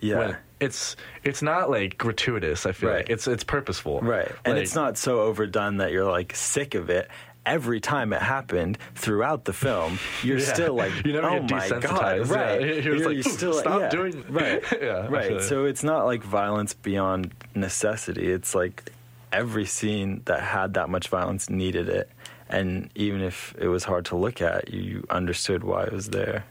[0.00, 0.94] yeah, it's
[1.24, 2.66] it's not like gratuitous.
[2.66, 2.96] I feel Right.
[2.98, 4.00] like it's it's purposeful.
[4.00, 4.30] right.
[4.44, 7.08] And it's not so overdone that you're like sick of it.
[7.46, 10.52] Every time it happened throughout the film, you're Yeah.
[10.52, 11.48] still like, You oh my god,
[11.82, 12.28] desensitized.
[12.28, 12.34] Yeah.
[12.44, 12.60] right?
[12.84, 13.88] You're You're- like, still "Stop yeah.
[13.88, 15.40] doing-" right, Yeah, right.
[15.40, 18.30] So it's not like violence beyond necessity.
[18.30, 18.92] It's like
[19.32, 22.10] every scene that had that much violence needed it,
[22.48, 26.44] and even if it was hard to look at, you understood why it was there.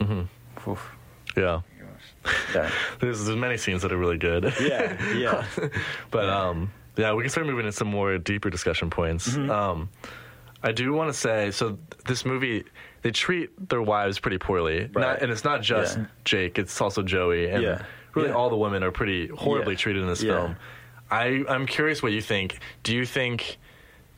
[0.00, 0.72] Mm-hmm.
[1.36, 1.60] yeah.
[2.54, 2.70] Yeah.
[3.00, 4.52] There's there's many scenes that are really good.
[4.60, 5.44] Yeah, yeah.
[6.10, 9.28] But um, yeah, we can start moving into some more deeper discussion points.
[9.30, 9.50] Mm-hmm.
[9.50, 9.88] Um,
[10.62, 12.64] I do want to say, so this movie,
[13.02, 14.94] they treat their wives pretty poorly, Right.
[14.94, 16.04] not, and it's not just Yeah.
[16.24, 17.82] Jake; it's also Joey, and Yeah.
[18.14, 18.34] really Yeah.
[18.34, 19.78] all the women are pretty horribly Yeah.
[19.78, 20.32] treated in this Yeah.
[20.36, 20.56] film.
[21.10, 22.58] I I'm curious what you think.
[22.82, 23.58] Do you think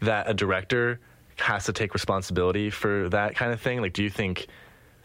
[0.01, 0.99] that a director
[1.42, 3.83] has to take responsibility for that kind of thing?
[3.83, 4.46] Like, do you think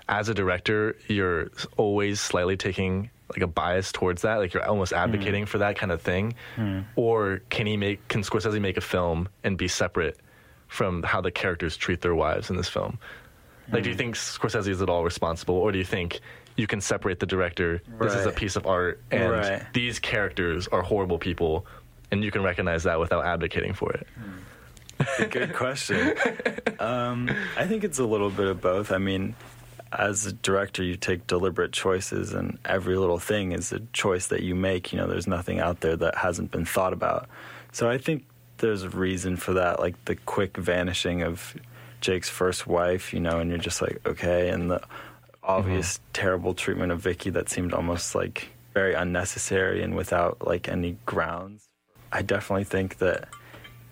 [0.08, 4.36] as a director you're always slightly taking like a bias towards that?
[4.36, 5.00] Like you're almost hmm.
[5.00, 6.36] advocating for that kind of thing?
[6.56, 6.82] Hmm.
[6.96, 10.18] Or can he make can scorsese make a film and be separate
[10.68, 13.00] from how the characters treat their wives in this film?
[13.72, 14.00] Like do you hmm.
[14.00, 16.20] think scorsese is at all responsible or do you think
[16.56, 17.82] you can separate the director?
[18.00, 19.62] This is a piece of art and Right.
[19.74, 21.66] these characters are horrible people
[22.10, 24.08] and you can recognize that without advocating for it
[25.30, 26.16] Good question.
[26.80, 28.92] Um, I think it's a little bit of both.
[28.92, 29.36] I mean,
[29.92, 34.44] as a director, you take deliberate choices, and every little thing is a choice that
[34.44, 34.92] you make.
[34.92, 37.30] You know, there's nothing out there that hasn't been thought about.
[37.72, 38.26] So I think
[38.58, 41.56] there's a reason for that, like the quick vanishing of
[42.02, 43.14] Jake's first wife.
[43.14, 44.82] You know, and you're just like, okay, and the
[45.44, 50.98] obvious terrible treatment of Vicky that seemed almost like very unnecessary and without like any
[51.06, 51.68] grounds.
[52.12, 53.30] I definitely think that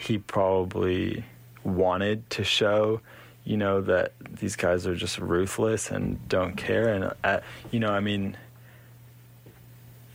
[0.06, 1.26] he probably
[1.64, 3.02] wanted to show,
[3.44, 6.94] you know, that these guys are just ruthless and don't care.
[6.94, 7.40] And uh,
[7.72, 8.38] you know, I mean,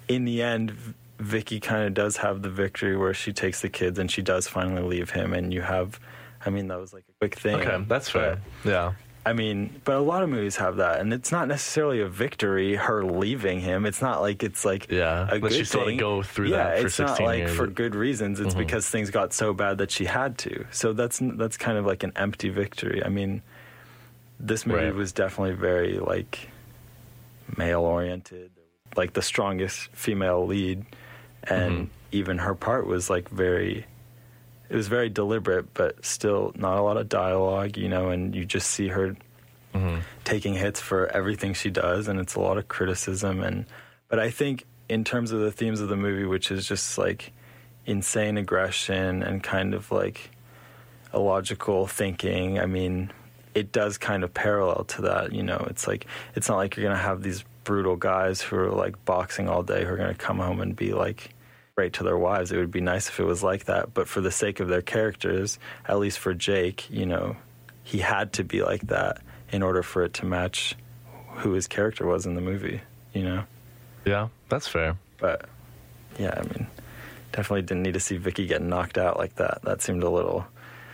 [0.08, 0.72] in the end,
[1.18, 4.48] Vicky kind of does have the victory where she takes the kids and she does
[4.48, 5.98] finally leave him, and you have.
[6.44, 7.56] I mean, that was like a quick thing.
[7.56, 8.40] Okay, that's fair.
[8.64, 8.92] But, Yeah.
[9.24, 12.74] I mean, but a lot of movies have that, and it's not necessarily a victory.
[12.76, 15.90] Her leaving him, it's not like it's like Yeah, a that good she still had
[15.90, 17.48] to go through yeah, that for it's not 16 like years.
[17.50, 17.56] Mm-hmm.
[17.56, 18.40] for good reasons.
[18.40, 20.64] It's because things got so bad that she had to.
[20.70, 23.04] So that's that's kind of like an empty victory.
[23.04, 23.42] I mean,
[24.38, 24.94] this movie Right.
[24.94, 26.48] was definitely very like
[27.58, 28.50] male oriented,
[28.96, 30.86] like the strongest female lead,
[31.44, 31.84] and Mm-hmm.
[32.12, 33.84] even her part was like very
[34.70, 38.44] it was very deliberate, but still not a lot of dialogue, you know, and you
[38.46, 39.16] just see her
[39.72, 40.00] Mm-hmm.
[40.24, 43.40] taking hits for everything she does, and it's a lot of criticism.
[43.40, 43.66] And
[44.08, 47.32] but I think in terms of the themes of the movie, which is just like
[47.86, 50.30] insane aggression and kind of like
[51.14, 53.12] illogical thinking, I mean,
[53.54, 55.32] it does kind of parallel to that.
[55.32, 58.70] You know, it's like it's not like you're gonna have these brutal guys who are
[58.70, 61.30] like boxing all day who are gonna come home and be like
[61.80, 62.52] great to their wives.
[62.52, 64.82] It would be nice if it was like that, but for the sake of their
[64.82, 67.36] characters, at least for Jake, you know,
[67.84, 70.74] he had to be like that in order for it to match
[71.36, 72.82] who his character was in the movie,
[73.14, 73.44] you know?
[74.04, 74.98] Yeah, that's fair.
[75.16, 75.46] But
[76.18, 76.66] yeah, I mean,
[77.32, 79.62] definitely didn't need to see Vicky get knocked out like that.
[79.62, 80.44] That seemed a little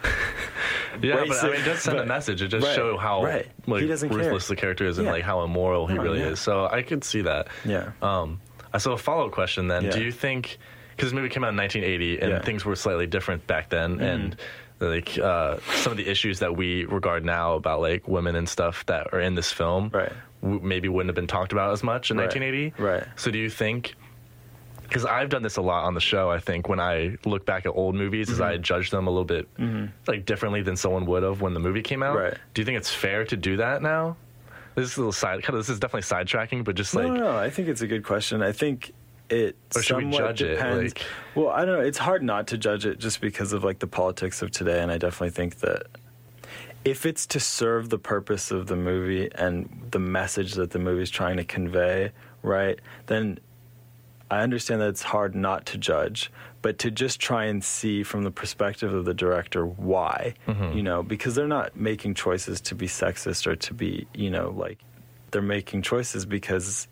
[1.03, 2.43] Yeah, but I mean, it does send a message.
[2.43, 3.49] It does right, show how right.
[3.67, 4.19] like doesn't care.
[4.19, 5.13] ruthless the character is and Yeah.
[5.15, 6.29] like how immoral he No, really yeah.
[6.29, 6.39] is.
[6.41, 7.49] So I could see that.
[7.65, 7.91] yeah.
[8.01, 8.41] Um,
[8.79, 9.91] so a follow up question then: Yeah.
[9.91, 10.59] Do you think
[10.97, 12.37] because this movie came out in 1980 and Yeah.
[12.37, 12.47] Mm-hmm.
[12.47, 14.37] things were slightly different back then, and
[14.81, 18.85] like uh, some of the issues that we regard now about like women and stuff
[18.87, 20.13] that are in this film, Right.
[20.43, 22.25] w- maybe wouldn't have been talked about as much in Right.
[22.25, 22.83] 1980.
[22.83, 23.05] Right.
[23.17, 23.95] So do you think?
[24.83, 26.31] Because I've done this a lot on the show.
[26.31, 28.35] I think when I look back at old movies, Mm-hmm.
[28.35, 29.49] is I judge them a little bit
[30.07, 32.17] like differently than someone would have when the movie came out.
[32.17, 32.35] Right.
[32.55, 34.17] Do you think it's fair to do that now?
[34.77, 35.43] This is a little side.
[35.43, 35.61] Kind of.
[35.67, 38.05] This is definitely sidetracking, but just like no, no, no, I think it's a good
[38.05, 38.43] question.
[38.43, 38.93] I think
[39.29, 40.95] it Or should we somewhat judge it, depends.
[40.95, 41.03] like-
[41.35, 41.85] Well, I don't know.
[41.85, 44.91] It's hard not to judge it just because of like the politics of today, and
[44.91, 45.87] I definitely think that
[46.85, 51.11] if it's to serve the purpose of the movie and the message that the movie's
[51.11, 52.13] trying to convey,
[52.43, 52.79] right?
[53.07, 53.41] Then
[54.31, 56.31] I understand that it's hard not to judge,
[56.63, 60.77] but to just try and see from the perspective of the director why, mm-hmm.
[60.77, 64.51] you know, because they're not making choices to be sexist or to be, you know,
[64.57, 64.79] like
[65.33, 66.87] they're making choices because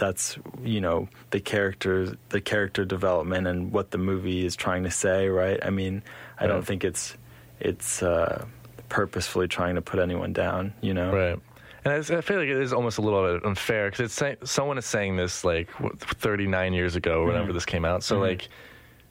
[0.00, 4.90] that's you know the character the character development and what the movie is trying to
[4.90, 6.02] say right i mean
[6.38, 6.48] i Right.
[6.48, 7.16] don't think it's
[7.60, 8.44] it's uh
[8.88, 11.38] purposefully trying to put anyone down you know Right.
[11.82, 14.76] And I feel like it is almost a little bit unfair because it's say, someone
[14.76, 17.54] is saying this like 39 years ago, whenever Mm-hmm.
[17.54, 18.02] this came out.
[18.02, 18.50] So like,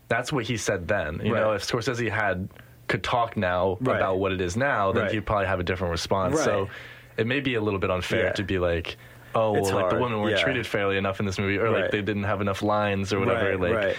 [0.08, 1.20] that's what he said then.
[1.24, 2.48] You know, if Scorsese had
[2.88, 3.96] could talk now Right.
[3.98, 5.12] about what it is now, then Right.
[5.12, 6.44] he'd probably have a different response.
[6.44, 6.70] So
[7.18, 8.32] it may be a little bit unfair Yeah.
[8.34, 8.98] to be like,
[9.36, 10.44] oh, well, like the women weren't yeah.
[10.44, 13.50] treated fairly enough in this movie, or like they didn't have enough lines or whatever.
[13.50, 13.96] right, like, right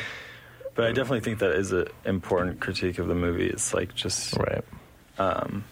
[0.74, 4.36] but i definitely think that is an important critique of the movie it's like just
[4.36, 4.64] right.
[5.18, 5.64] Um,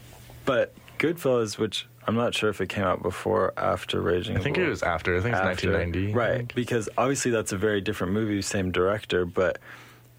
[0.45, 4.41] but goodfellas which i'm not sure if it came out before or after raging I
[4.41, 4.67] think Bull.
[4.67, 5.17] it was after.
[5.17, 5.73] I think it's after.
[5.73, 6.13] 1990.
[6.13, 6.55] Right.
[6.55, 9.59] Because obviously that's a very different movie, same director, but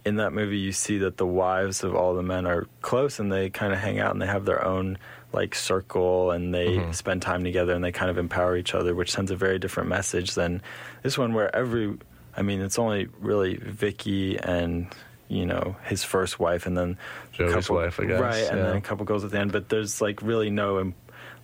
[0.06, 3.32] in that movie you see that the wives of all the men are close and
[3.32, 4.97] they kind of hang out and they have their own
[5.31, 6.91] like circle and they Mm-hmm.
[6.91, 9.89] spend time together and they kind of empower each other, which sends a very different
[9.89, 10.61] message than
[11.03, 11.97] this one where every
[12.35, 14.87] I mean it's only really Vicky and
[15.27, 16.97] you know his first wife and then
[17.33, 19.69] Joey's couple, wife, I guess, right and then a couple girls at the end but
[19.69, 20.93] there's like really no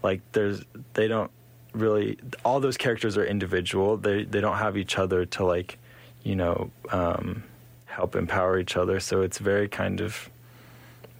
[0.02, 0.62] like there's
[0.94, 1.30] they don't
[1.74, 3.98] really all those characters are individual.
[3.98, 5.78] They they don't have each other to like
[6.24, 7.44] you know um
[7.86, 9.00] help empower each other.
[9.00, 10.30] So it's very kind of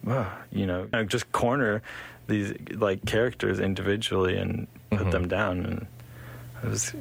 [0.06, 1.82] uh, you know just corner
[2.26, 5.10] these like characters individually and put Mm-hmm.
[5.10, 5.86] them down and
[6.64, 6.94] it was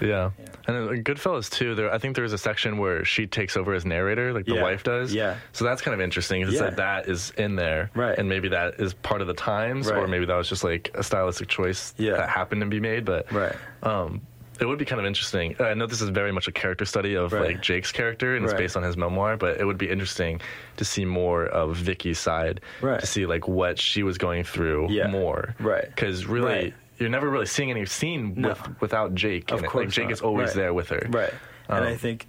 [0.00, 0.30] Yeah.
[0.66, 1.74] And then Goodfellas too.
[1.74, 4.54] There, I think there was a section where she takes over as narrator, like the
[4.54, 4.62] Yeah.
[4.62, 5.12] wife does.
[5.12, 5.36] Yeah.
[5.52, 6.42] So that's kind of interesting.
[6.42, 6.62] It's Yeah.
[6.62, 8.16] like that is in there, Right.
[8.18, 11.02] And maybe that is part of the times, or maybe that was just like a
[11.02, 12.12] stylistic choice Yeah.
[12.16, 13.04] that happened to be made.
[13.04, 13.54] But Right.
[13.82, 14.20] um,
[14.62, 15.56] it would be kind of interesting.
[15.60, 17.42] I know this is very much a character study of Right.
[17.48, 19.36] like Jake's character, and it's based on his memoir.
[19.36, 20.40] But it would be interesting
[20.76, 23.00] to see more of Vicky's side, Right.
[23.00, 25.08] to see like what she was going through Yeah.
[25.08, 25.86] more, Right.
[25.86, 26.46] Because really.
[26.52, 26.74] Right.
[26.98, 28.50] You're never really seeing any scene No.
[28.50, 29.50] with, without Jake.
[29.50, 30.12] Of course like Jake not.
[30.12, 30.56] is always Right.
[30.56, 31.04] there with her.
[31.10, 31.34] Right.
[31.68, 32.26] and Um, I think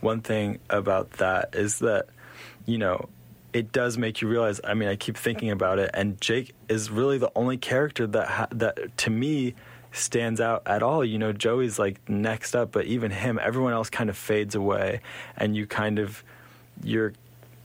[0.00, 2.06] one thing about that is that,
[2.64, 3.08] you know,
[3.52, 4.60] it does make you realize.
[4.64, 8.26] I mean, I keep thinking about it, and Jake is really the only character that
[8.28, 9.54] ha- that to me
[9.92, 11.04] stands out at all.
[11.04, 15.00] You know, Joey's like next up, but even him, everyone else kind of fades away,
[15.36, 16.22] and you kind of
[16.82, 17.12] you're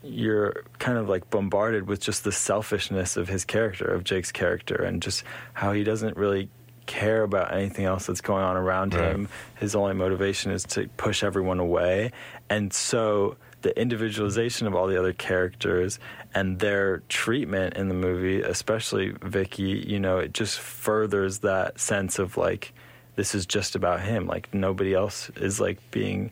[0.04, 4.76] you're kind of like bombarded with just the selfishness of his character, of Jake's character,
[4.76, 6.50] and just how he doesn't really
[6.88, 9.12] care about anything else that's going on around Right.
[9.12, 9.30] him.
[9.60, 12.12] His only motivation is to push everyone away.
[12.50, 16.00] And so the individualization of all the other characters
[16.34, 22.20] and their treatment in the movie, especially Vickie, you know, it just furthers that sense
[22.20, 22.74] of like
[23.16, 24.26] this is just about him.
[24.28, 26.32] Like nobody else is like being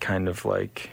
[0.00, 0.90] kind of like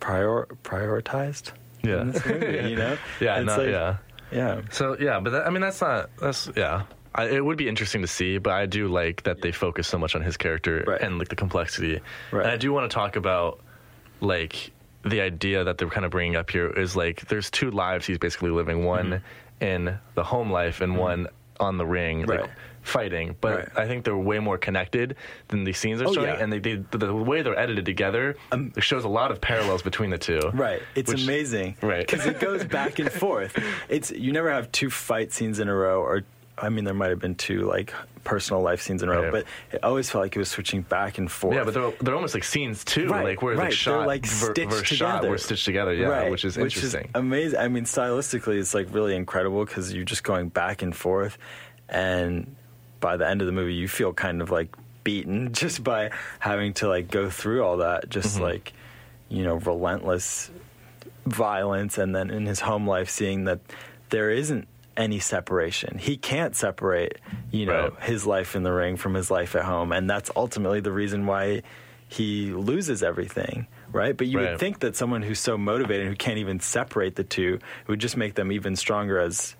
[0.00, 2.02] prior prioritized Yeah.
[2.02, 2.96] in this movie, you know?
[3.20, 3.96] Yeah, no, like- yeah.
[4.30, 4.60] Yeah.
[4.70, 6.82] So yeah, but that, I mean that's not that's yeah.
[7.14, 9.96] I, it would be interesting to see, but I do like that they focus so
[9.98, 11.00] much on his character Right.
[11.00, 12.00] and like the complexity.
[12.30, 12.42] Right.
[12.44, 13.60] And I do want to talk about
[14.20, 14.70] like
[15.04, 18.18] the idea that they're kind of bringing up here is like there's two lives he's
[18.18, 19.22] basically living, one
[19.60, 21.28] in the home life and one
[21.60, 22.30] on the ring, Mm-hmm.
[22.30, 22.40] Right.
[22.42, 22.50] like
[22.82, 23.36] fighting.
[23.40, 23.68] But Right.
[23.76, 25.16] I think they're way more connected
[25.48, 26.34] than these scenes are Oh, showing, yeah.
[26.36, 29.82] Um, and they, they the way they're edited together it shows a lot of parallels
[29.82, 30.40] between the two.
[30.54, 30.80] Right.
[30.94, 31.76] It's Which- amazing.
[31.82, 32.06] Right.
[32.06, 33.58] Because it goes back and forth.
[33.88, 36.22] It's you never have two fight scenes in a row or
[36.60, 37.92] I mean there might have been two like
[38.24, 39.32] personal life scenes in a row, Right.
[39.32, 41.54] but it always felt like it was switching back and forth.
[41.56, 43.60] Yeah, but they're, they're almost like scenes too, Right, like where right.
[43.64, 46.58] like They're, shot, like, ver- stitched versus shot, were stitched together, yeah, Right, which is
[46.58, 47.08] interesting.
[47.14, 47.58] amazing.
[47.58, 51.38] I mean, stylistically, it's like really incredible because you're just going back and forth,
[51.88, 52.54] and
[53.00, 56.74] by the end of the movie, you feel kind of like beaten just by having
[56.74, 58.44] to like go through all that, just Mm-hmm.
[58.44, 58.72] like
[59.30, 60.50] you know, relentless
[61.26, 63.60] violence, and then in his home life, seeing that
[64.10, 64.66] there isn't
[64.98, 65.96] any separation.
[65.96, 67.18] He can't separate,
[67.50, 68.02] you know, Right.
[68.02, 71.24] his life in the ring from his life at home, and that's ultimately the reason
[71.24, 71.62] why
[72.08, 74.16] he loses everything, right?
[74.16, 74.50] But you Right.
[74.50, 78.16] would think that someone who's so motivated who can't even separate the two would just
[78.16, 79.54] make them even stronger as,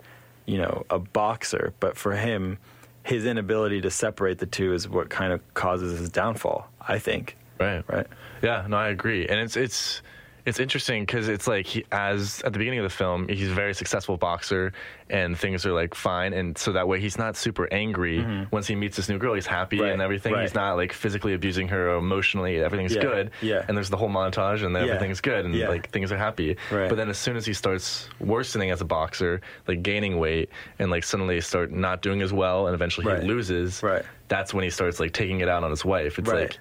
[0.45, 1.73] you know, a boxer.
[1.79, 2.57] But for him,
[3.03, 6.67] his inability to separate the two is what kind of causes his downfall.
[6.87, 7.37] I think.
[7.59, 7.83] Right.
[7.87, 8.07] Right.
[8.41, 10.01] Yeah, no, I agree, and it's it's
[10.49, 13.53] it's interesting because it's like he, as at the beginning of the film, he's a
[13.53, 14.73] very successful boxer,
[15.09, 18.75] and things are like fine, and so that way he's not super angry once he
[18.75, 19.33] meets this new girl.
[19.33, 19.83] He's happy Mm-hmm.
[19.85, 20.33] Right, and everything.
[20.33, 20.41] right.
[20.41, 22.59] He's not like physically abusing her or emotionally.
[22.59, 23.31] Everything's Yeah, good.
[23.41, 23.63] yeah.
[23.67, 25.69] And there's the whole montage, and then Yeah, everything's good, and yeah.
[25.69, 26.57] like things are happy.
[26.71, 26.89] Right.
[26.89, 30.89] But then as soon as he starts worsening as a boxer, like gaining weight, and
[30.91, 33.81] like suddenly start not doing as well, and eventually he loses.
[33.83, 34.03] Right.
[34.27, 36.19] That's when he starts like taking it out on his wife.
[36.19, 36.41] It's Right.
[36.49, 36.57] like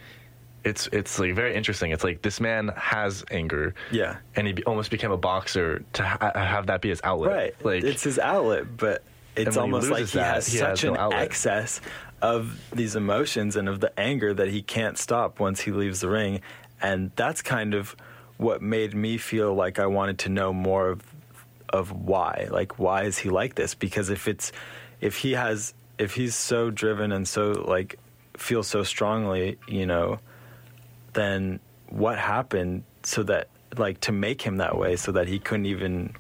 [0.65, 1.93] it's it's like very interesting.
[1.93, 4.17] It's like this man has anger, Yeah.
[4.35, 7.31] and he be, almost became a boxer to ha- uh, have that be his outlet.
[7.33, 7.65] Right.
[7.65, 9.03] Like it's his outlet, but
[9.37, 11.81] it's when he almost like he that, has he such has an excess
[12.21, 16.09] of these emotions and of the anger that he can't stop once he leaves the
[16.09, 16.41] ring.
[16.83, 17.95] And that's kind of
[18.37, 21.03] what made me feel like I wanted to know more of
[21.71, 22.49] of why.
[22.51, 23.75] Like why is he like this?
[23.75, 24.51] Because if it's
[25.01, 27.99] if he has if he's so driven and so like
[28.37, 30.19] feels so strongly, you know,
[31.19, 35.67] then what happened so that like to make him that way so that he couldn't
[35.67, 36.15] even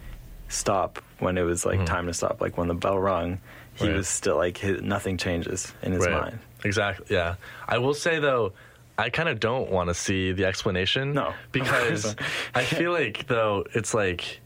[0.49, 3.39] stop when it was like time to stop like when the bell rung
[3.75, 3.87] he Mm-hmm.
[3.93, 3.97] Right.
[3.97, 6.21] was still like his, nothing changes in his Right.
[6.23, 7.07] mind Exactly.
[7.11, 7.37] Yeah.
[7.69, 8.53] I will say though,
[8.99, 11.13] I kind of don't want to see the explanation.
[11.13, 11.33] No.
[11.53, 12.17] because
[12.55, 14.41] I feel like though it's like.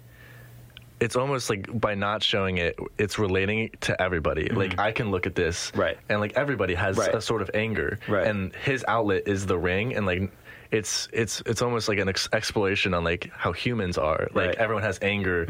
[1.01, 4.49] It's almost like by not showing it, it's relating to everybody.
[4.51, 5.81] Like I can look at this, Mm-hmm.
[5.81, 5.99] Right.
[6.09, 7.12] and like everybody has Right.
[7.15, 8.25] a sort of anger, Right.
[8.27, 10.31] and his outlet is the ring, and like
[10.73, 14.29] it's it's it's almost like an ex- exploration on like how humans are.
[14.33, 14.49] Like Right.
[14.55, 14.63] Mm-hmm.
[14.63, 15.47] everyone has anger,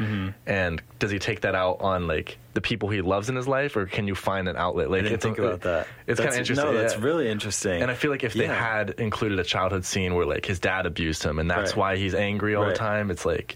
[0.46, 3.76] and does he take that out on like the people he loves in his life,
[3.76, 4.90] or can you find an outlet?
[4.90, 5.86] Like I didn't think about that.
[6.06, 6.66] It's kind of interesting.
[6.66, 7.04] No, that's yeah.
[7.04, 7.80] really interesting.
[7.80, 8.54] And I feel like if they Yeah.
[8.54, 11.76] had included a childhood scene where like his dad abused him and that's Right.
[11.78, 12.72] why he's angry all Right.
[12.74, 13.54] the time, it's like,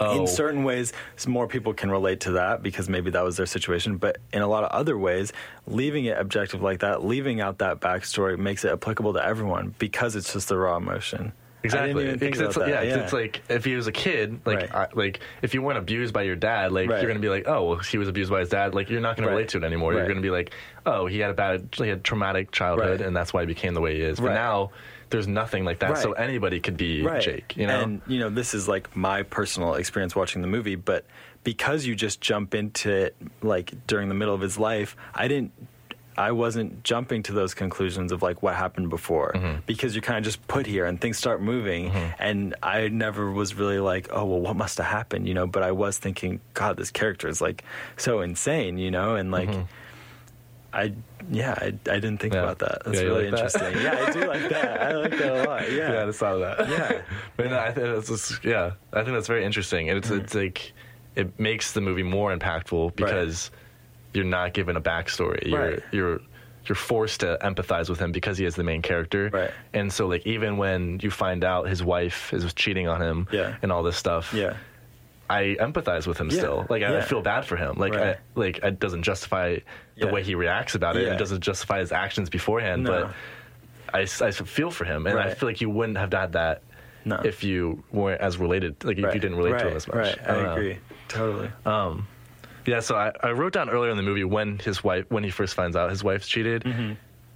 [0.00, 0.92] oh, in certain ways,
[1.26, 3.96] more people can relate to that because maybe that was their situation.
[3.98, 5.32] But in a lot of other ways,
[5.66, 10.16] leaving it objective like that, leaving out that backstory, makes it applicable to everyone because
[10.16, 11.32] it's just the raw emotion.
[11.62, 11.88] Exactly.
[11.88, 14.60] didn't even think Because it's, yeah, 'cause it's like if he was a kid, like
[14.60, 14.74] Right.
[14.74, 17.02] I, like if you weren't abused by your dad, like Right.
[17.02, 18.74] you're gonna be like, oh, well, he was abused by his dad.
[18.74, 19.34] Like you're not gonna Right.
[19.34, 19.92] relate to it anymore.
[19.92, 20.54] You're gonna be like,
[20.86, 23.82] oh, he had a bad, he had traumatic childhood, and that's why he became the
[23.82, 24.18] way he is.
[24.18, 24.34] But Right.
[24.36, 24.70] now
[25.10, 27.56] there's nothing like that, so anybody could be Jake.
[27.56, 31.04] You know, And you know, this is like my personal experience watching the movie, but
[31.44, 35.52] because you just jump into it like during the middle of his life, I didn't
[36.18, 39.32] I wasn't jumping to those conclusions of like what happened before.
[39.34, 39.60] Mm-hmm.
[39.64, 43.54] because you're kind of just put here and things start moving and I never was
[43.54, 45.26] really like oh well what must have happened?
[45.26, 47.64] You know but I was thinking god this character is like
[47.96, 49.14] so insane you know?
[49.14, 49.48] And like
[50.72, 50.92] I
[51.30, 52.34] yeah I, I didn't think.
[52.34, 52.40] Yeah.
[52.42, 53.62] about that that's Yeah, really like that?
[53.62, 56.18] interesting yeah I do like that I like that a lot yeah yeah, I just
[56.18, 56.68] thought of that.
[56.68, 57.02] Yeah.
[57.36, 60.20] but no, I think that's just, yeah, I think that's very interesting, and it's mm.
[60.20, 60.72] it's like
[61.16, 63.50] it makes the movie more impactful because
[64.14, 65.46] you're not given a backstory.
[65.48, 65.82] You're Right.
[65.92, 66.20] you're
[66.66, 69.30] you're forced to empathize with him because he is the main character.
[69.32, 69.50] Right.
[69.72, 73.56] And so like even when you find out his wife is cheating on him Yeah.
[73.62, 74.56] and all this stuff, Yeah.
[75.30, 76.66] I empathize with him Yeah, still.
[76.68, 77.76] Like I, I feel bad for him.
[77.78, 78.16] Like Right.
[78.16, 80.12] I, like it doesn't justify the Yeah.
[80.12, 81.06] way he reacts about it.
[81.06, 81.14] Yeah.
[81.14, 82.82] It doesn't justify his actions beforehand.
[82.84, 82.90] No.
[83.06, 83.14] But
[83.94, 86.62] I feel for him, and I feel like you wouldn't have had that
[87.04, 87.16] No.
[87.24, 88.84] if you weren't as related.
[88.84, 89.96] Like if you didn't relate to him as much.
[89.96, 90.18] Right.
[90.28, 90.52] I, know.
[90.52, 90.78] agree.
[91.08, 91.50] Totally.
[92.66, 95.30] Yeah, so I, I wrote down earlier in the movie when his wife when he
[95.30, 96.92] first finds out his wife's cheated Mm-hmm.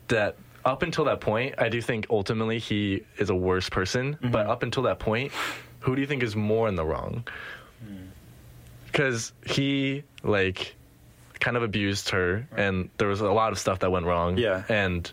[0.09, 4.30] that up until that point I do think ultimately he is a worse person, Mm-hmm.
[4.30, 5.32] but up until that point,
[5.80, 7.26] who do you think is more in the wrong?
[8.95, 10.76] Because he like
[11.40, 14.38] kind of abused her, and there was a lot of stuff that went wrong.
[14.38, 14.62] Yeah.
[14.68, 15.11] and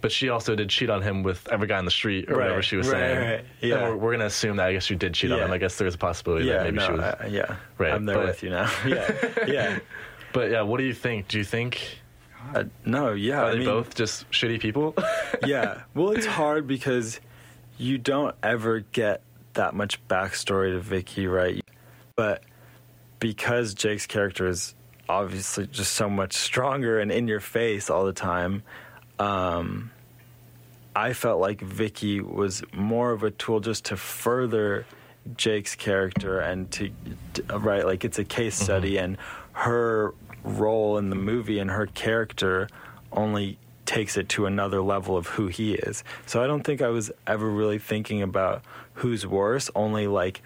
[0.00, 2.44] but she also did cheat on him with every guy on the street or Right,
[2.44, 3.18] whatever she was right, saying.
[3.18, 3.82] right, And yeah.
[3.88, 5.50] we're, we're gonna assume that I guess you did cheat on him.
[5.50, 6.58] I guess there's a possibility yeah.
[6.58, 7.00] that maybe no, she was.
[7.02, 7.56] I- yeah.
[7.78, 8.70] Right, I'm there but- with you now.
[8.86, 9.12] Yeah.
[9.46, 9.78] Yeah.
[10.32, 11.28] but yeah, what do you think?
[11.28, 11.98] Do you think
[12.54, 13.12] Uh, no.
[13.12, 13.40] Yeah.
[13.42, 14.94] Are I they mean, both just shitty people?
[15.44, 15.82] yeah.
[15.94, 17.20] Well, it's hard because
[17.76, 19.20] you don't ever get
[19.54, 21.60] that much backstory to Vickie, right?
[22.16, 22.42] But
[23.18, 24.74] because Jake's character is
[25.08, 28.62] obviously just so much stronger and in your face all the time,
[29.18, 29.90] um,
[30.94, 34.84] I felt like Vickie was more of a tool just to further
[35.36, 36.90] Jake's character and to,
[37.34, 39.16] to right like it's a case study and
[39.52, 40.14] her
[40.44, 42.68] role in the movie and her character
[43.12, 46.04] only takes it to another level of who he is.
[46.26, 48.62] So I don't think I was ever really thinking about
[48.94, 50.42] who's worse, only like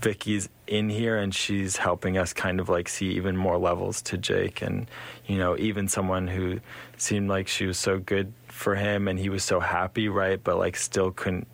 [0.00, 4.18] Vickie's in here and she's helping us kind of like see even more levels to
[4.18, 4.88] Jake and
[5.26, 6.60] you know even someone who
[6.96, 10.42] seemed like she was so good for him and he was so happy right?
[10.42, 11.46] But like still couldn't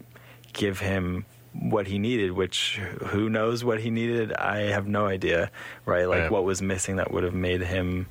[0.52, 4.32] give him what he needed which who knows what he needed?
[4.32, 5.50] I have no idea
[5.84, 6.08] right?
[6.08, 8.06] Like what was missing that would have made him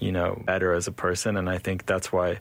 [0.00, 1.36] you know better as a person.
[1.36, 2.38] And I think that's why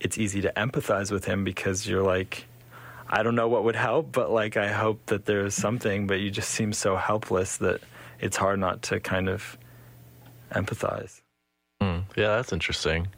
[0.00, 2.46] it's easy to empathize with him because you're like
[3.08, 6.30] I don't know what would help, but like I hope that there's something, but you
[6.30, 7.80] just seem so helpless that
[8.20, 9.56] it's hard not to kind of
[10.52, 11.20] empathize.
[11.80, 12.00] Hmm.
[12.16, 13.08] Yeah, that's interesting.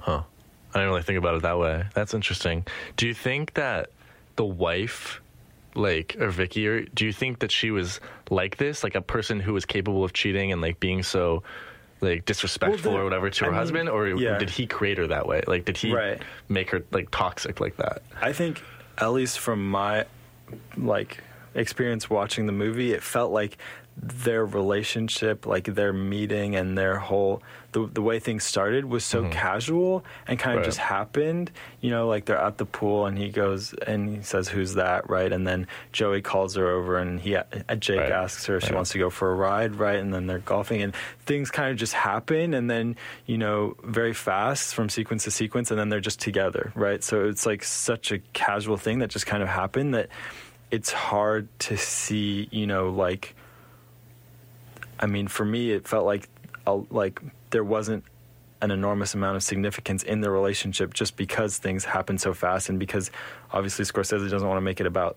[0.00, 0.22] Huh.
[0.74, 1.84] I didn't really think about it that way.
[1.94, 2.66] That's interesting.
[2.96, 3.90] Do you think that
[4.36, 5.20] the wife,
[5.74, 9.40] like, or Vickie, or do you think that she was like this, like a person
[9.40, 11.42] who was capable of cheating and like being so,
[12.00, 14.38] like, disrespectful there- or whatever to I her mean, husband, or yeah.
[14.38, 15.42] did he create her that way?
[15.46, 16.20] Like, did he Right.
[16.48, 18.02] make her like toxic like that?
[18.20, 18.62] I think,
[19.00, 20.04] at least from my
[20.76, 21.22] like
[21.54, 23.58] experience watching the movie, it felt like
[24.00, 27.42] their relationship, like their meeting and their whole
[27.72, 30.64] the the way things started was so casual and kind of Right.
[30.64, 31.50] just happened.
[31.82, 35.10] You know, like they're at the pool and he goes and he says, "Who's that?"
[35.10, 37.42] Right, and then Joey calls her over and he uh,
[37.78, 38.12] Jake Right.
[38.12, 40.80] asks her if she wants to go for a ride, right, and then they're golfing
[40.80, 40.94] and
[41.26, 42.96] things kind of just happen and then
[43.26, 47.04] you know very fast from sequence to sequence and then they're just together, right?
[47.04, 50.08] So it's like such a casual thing that just kind of happened that
[50.70, 53.34] it's hard to see, you know, like
[55.00, 56.28] I mean, for me, it felt like
[56.66, 57.20] a, like
[57.50, 58.04] there wasn't
[58.60, 62.78] an enormous amount of significance in the relationship just because things happen so fast and
[62.78, 63.10] because
[63.52, 65.16] obviously Scorsese doesn't want to make it about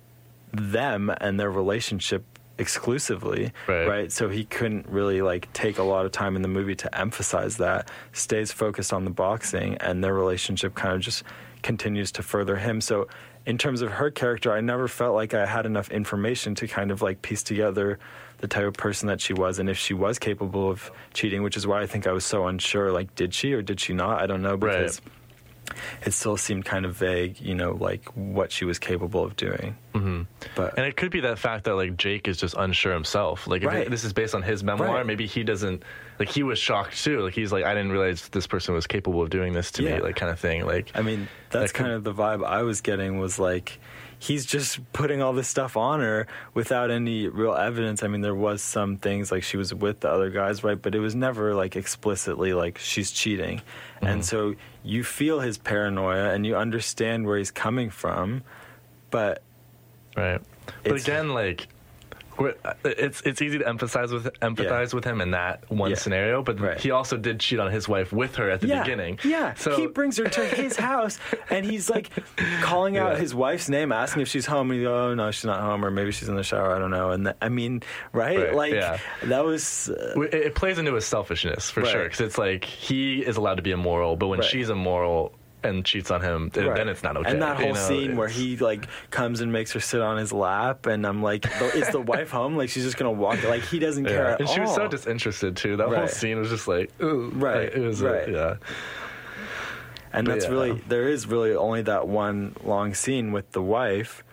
[0.54, 2.24] them and their relationship
[2.60, 4.12] exclusively Right.
[4.12, 7.58] so he couldn't really like take a lot of time in the movie to emphasize
[7.58, 11.24] that stays focused on the boxing and their relationship kind of just
[11.64, 13.08] continues to further him so
[13.48, 16.92] in terms of her character i never felt like i had enough information to kind
[16.92, 17.98] of like piece together
[18.42, 21.56] the type of person that she was and if she was capable of cheating which
[21.56, 24.22] is why i think i was so unsure like did she or did she not
[24.22, 24.80] i don't know Right.
[24.80, 25.02] because
[26.06, 29.76] it still seemed kind of vague you know like what she was capable of doing
[29.94, 30.24] mm-hmm.
[30.56, 33.48] but And it could be that fact that like Jake is just unsure himself.
[33.48, 33.86] Like Right.
[33.88, 35.06] it- this is based on his memoir, Right.
[35.06, 35.84] maybe he doesn't
[36.20, 37.22] like he was shocked too.
[37.22, 39.98] Like he's like I didn't realize this person was capable of doing this to Yeah.
[39.98, 40.66] me, like kind of thing.
[40.66, 43.80] Like I mean, that's That could- kind of the vibe I was getting was like
[44.22, 48.04] he's just putting all this stuff on her without any real evidence.
[48.04, 50.80] I mean, there was some things like she was with the other guys, right?
[50.80, 53.58] But it was never like explicitly like she's cheating.
[53.58, 54.06] Mm-hmm.
[54.06, 54.54] And so
[54.84, 58.44] you feel his paranoia and you understand where he's coming from,
[59.10, 59.42] but
[60.16, 60.42] Right.
[60.84, 61.68] But again, like
[62.84, 65.96] it's it's easy to emphasize with empathize with him in that one Yeah.
[65.98, 66.80] scenario, but Right.
[66.80, 69.20] he also did cheat on his wife with her at the yeah, beginning.
[69.24, 69.54] Yeah.
[69.56, 71.20] So he brings her to his house
[71.50, 72.10] and he's like
[72.62, 73.20] calling out Yeah.
[73.20, 74.72] his wife's name, asking if she's home.
[74.72, 76.76] And he goes, oh, no, she's not home, or maybe she's in the shower.
[76.76, 77.12] I don't know.
[77.12, 77.84] And th- I mean,
[78.14, 78.38] right?
[78.38, 78.98] Right, Like, yeah.
[79.24, 79.90] that was.
[79.90, 81.92] Uh, it, it plays into his selfishness for Right.
[81.92, 85.34] sure, because it's like he is allowed to be immoral, but when she's immoral
[85.64, 86.76] and cheats on him, Right.
[86.76, 87.32] then it's not okay.
[87.32, 87.80] And that you whole know?
[87.88, 91.46] scene where he like comes and makes her sit on his lap, and I'm like,
[91.76, 92.56] is the wife home?
[92.58, 93.44] Like she's just gonna walk?
[93.44, 94.32] Like he doesn't care Yeah.
[94.34, 94.54] at And all.
[94.56, 95.78] And she was so disinterested too.
[95.78, 98.30] That whole scene was just like, ooh, Right, like, it was, right.
[98.30, 98.56] yeah,
[100.14, 100.52] And But that's yeah.
[100.52, 104.24] really there is really only that one long scene with the wife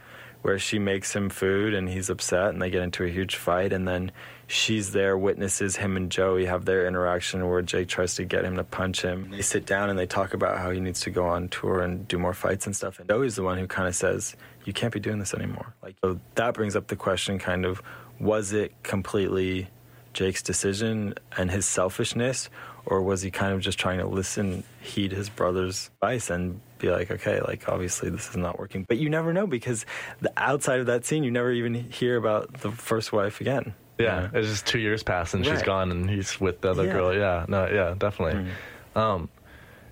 [0.43, 3.73] where she makes him food and he's upset and they get into a huge fight
[3.73, 4.11] and then
[4.49, 8.57] she's there witnesses him and Joey have their interaction where Jake tries to get him
[8.57, 9.31] to punch him.
[9.31, 12.09] They sit down and they talk about how he needs to go on tour and
[12.09, 12.99] do more fights and stuff.
[12.99, 14.35] And Joey's the one who kind of says,
[14.65, 17.83] "You can't be doing this anymore." Like so that brings up the question kind of
[18.19, 19.69] was it completely
[20.15, 22.49] Jake's decision and his selfishness,
[22.87, 26.91] or was he kind of just trying to listen, heed his brother's advice, and be
[26.91, 28.87] like, okay, like obviously this is not working.
[28.89, 29.85] But you never know because
[30.23, 33.75] the outside of that scene, you never even hear about the first wife again.
[33.99, 36.93] Yeah, it's just two years pass and she's gone and he's with the other Yeah.
[36.93, 37.15] girl.
[37.15, 38.51] Yeah, no, yeah, definitely.
[38.95, 39.29] Um,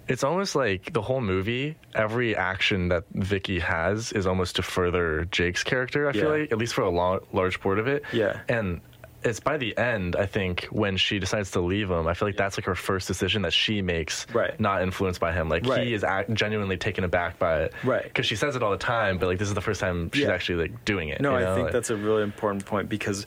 [0.09, 5.24] it's almost like the whole movie, every action that Vickie has is almost to further
[5.32, 6.09] Jake's character.
[6.09, 8.04] I feel like, at least for a large part of it.
[8.12, 8.40] Yeah.
[8.48, 8.80] and.
[9.24, 12.07] It's by the end, I think, when she decides to leave him.
[12.07, 14.61] I feel like that's like her first decision that she makes, Right.
[14.61, 15.48] not influenced by him.
[15.48, 15.84] Like Right.
[15.84, 18.04] he is act- genuinely taken aback by it, Right.
[18.04, 20.24] Because she says it all the time, but like this is the first time she's
[20.24, 20.32] Yeah.
[20.32, 21.20] actually like doing it.
[21.20, 23.26] No, you I think Like- that's a really important point because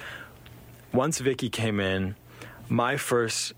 [0.94, 2.16] once Vickie came in,
[2.68, 3.54] my first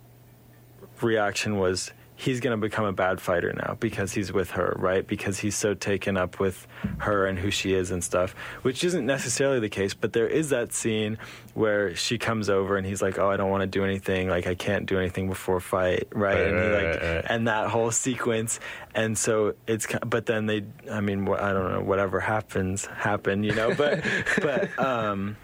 [1.01, 1.91] reaction was
[2.21, 5.07] he's going to become a bad fighter now because he's with her, right?
[5.07, 6.67] Because he's so taken up with
[6.99, 10.49] her and who she is and stuff, which isn't necessarily the case, but there is
[10.49, 11.17] that scene
[11.55, 14.29] where she comes over and he's like, "Oh, I don't want to do anything.
[14.29, 16.35] Like I can't do anything before fight." Right?
[16.35, 17.25] Right, and he like right, right.
[17.27, 18.59] and that whole sequence
[18.93, 23.53] and so it's but then they i mean i don't know whatever happens happen you
[23.53, 24.03] know but
[24.41, 25.35] but um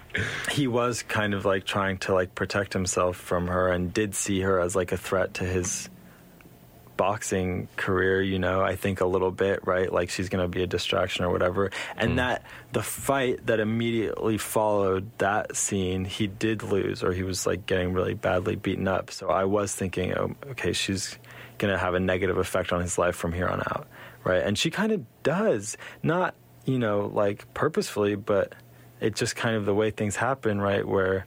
[0.51, 4.41] he was kind of like trying to like protect himself from her and did see
[4.41, 5.89] her as like a threat to his
[6.97, 9.91] boxing career you know i think a little bit right?
[9.91, 11.71] Like she's going to be a distraction or whatever.
[11.95, 12.15] And mm.
[12.17, 17.65] that the fight that immediately followed that scene he did lose or he was like
[17.65, 19.11] getting really badly beaten up.
[19.11, 21.17] So i was thinking oh, okay she's
[21.57, 23.87] going to have a negative effect on his life from here on out
[24.23, 24.43] right?
[24.43, 25.77] And she kind of does.
[26.01, 26.33] Not
[26.65, 28.53] you know like purposefully but
[28.99, 30.87] it's just kind of the way things happen right?
[30.87, 31.25] Where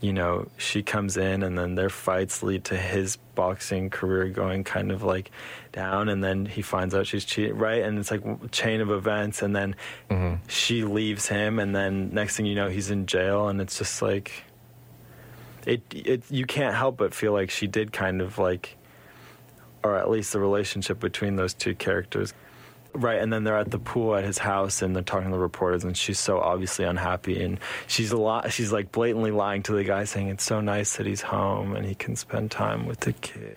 [0.00, 4.64] you know, she comes in and then their fights lead to his boxing career going
[4.64, 5.30] kind of like
[5.72, 7.82] down and then he finds out she's cheating, right?
[7.82, 9.76] And it's like a chain of events and then
[10.10, 10.36] mm-hmm.
[10.48, 14.00] she leaves him and then next thing you know he's in jail and it's just
[14.00, 14.44] like
[15.66, 18.76] it it you can't help but feel like she did kind of like
[19.82, 22.32] or at least the relationship between those two characters
[22.92, 25.38] Right, and then they're at the pool at his house, and they're talking to the
[25.42, 28.52] reporters, and she's so obviously unhappy, and she's a lot.
[28.52, 31.86] She's like blatantly lying to the guy, saying it's so nice that he's home and
[31.86, 33.56] he can spend time with the kid.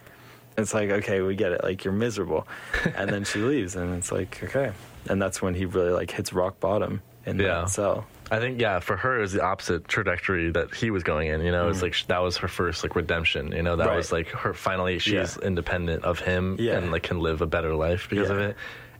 [0.57, 1.63] It's like, okay, we get it.
[1.63, 2.47] Like you're miserable,
[2.95, 4.71] and then she leaves, and it's like, okay,
[5.09, 7.61] and that's when he really like hits rock bottom in Yeah.
[7.61, 8.05] that cell.
[8.31, 11.41] I think yeah, for her it was the opposite trajectory that he was going in.
[11.41, 13.51] You know, it's like that was her first like redemption.
[13.51, 13.89] You know, that Mm.
[13.89, 13.97] Right.
[13.97, 15.47] was like her finally she's Yeah.
[15.47, 16.77] independent of him Yeah.
[16.77, 18.55] and like can live a better life because of it.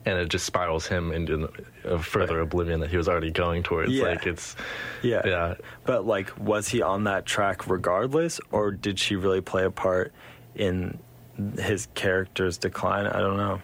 [0.06, 1.48] And it just spirals him into
[1.84, 2.42] a further Right.
[2.42, 3.90] oblivion that he was already going towards.
[3.92, 4.04] Yeah.
[4.04, 4.54] Like it's
[5.02, 5.22] Yeah.
[5.24, 5.54] Yeah.
[5.84, 10.12] But like, was he on that track regardless, or did she really play a part
[10.54, 10.98] in
[11.58, 13.06] his character's decline?
[13.06, 13.60] I don't know.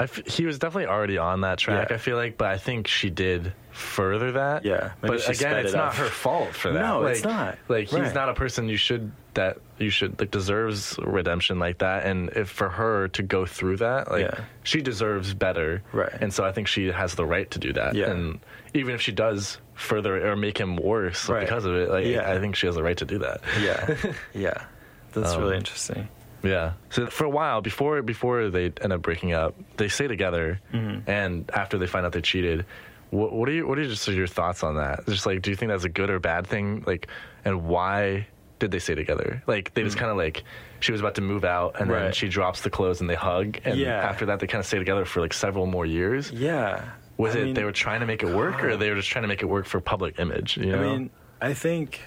[0.00, 1.90] I f- he was definitely already on that track.
[1.90, 1.94] Yeah.
[1.96, 4.64] I feel like, but I think she did further that.
[4.64, 6.80] Yeah, but again, it's it not her fault for that.
[6.80, 7.58] No, like, it's not.
[7.68, 8.14] Like he's Right.
[8.14, 12.04] not a person you should that you should like deserves redemption like that.
[12.04, 14.40] And if for her to go through that, like Yeah.
[14.64, 15.82] she deserves better.
[15.92, 16.12] Right.
[16.20, 17.94] And so I think she has the right to do that.
[17.94, 18.10] Yeah.
[18.10, 18.40] And
[18.74, 21.40] even if she does further or make him worse Right.
[21.40, 22.30] because of it, like Yeah.
[22.30, 23.40] I think she has the right to do that.
[23.62, 23.96] Yeah,
[24.34, 24.64] yeah,
[25.12, 26.08] that's Um, really interesting.
[26.42, 26.72] Yeah.
[26.90, 31.10] So for a while before before they end up breaking up, they stay together, Mm-hmm.
[31.10, 32.66] and after they find out they cheated,
[33.10, 35.06] what, what are you what are just your thoughts on that?
[35.06, 36.82] Just like, do you think that's a good or bad thing?
[36.86, 37.08] Like,
[37.44, 38.26] and why
[38.58, 39.42] did they stay together?
[39.46, 40.44] Like, they just kind of like
[40.80, 42.14] she was about to move out, and then Mm.
[42.14, 43.96] She drops the clothes and they hug, and Yeah.
[43.96, 46.30] after that they kind of stay together for like several more years.
[46.32, 46.84] Yeah,
[47.18, 49.08] Was I it mean, they were trying to make it work, or they were just
[49.10, 50.56] trying to make it work for public image?
[50.56, 52.00] You I mean, I think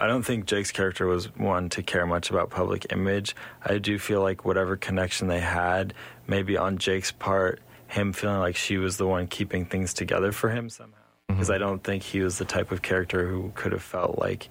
[0.00, 3.34] I don't think Jake's character was one to care much about public image.
[3.64, 5.94] I do feel like whatever connection they had,
[6.26, 10.50] maybe on Jake's part, him feeling like she was the one keeping things together for
[10.50, 10.96] him somehow.
[10.98, 11.34] Mm-hmm.
[11.34, 14.48] Because I don't think he was the type of character who could have felt like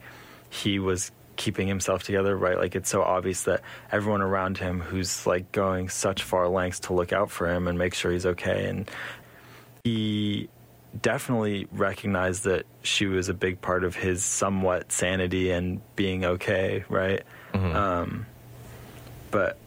[0.49, 2.57] he was keeping himself together, right?
[2.57, 6.93] Like it's so obvious that everyone around him who's like going such far lengths to
[6.93, 8.89] look out for him and make sure he's okay and
[9.83, 10.47] he
[11.01, 16.83] definitely recognized that she was a big part of his somewhat sanity and being okay,
[16.89, 17.23] right?
[17.53, 17.75] Mm-hmm.
[17.75, 18.25] Um,
[19.31, 19.57] but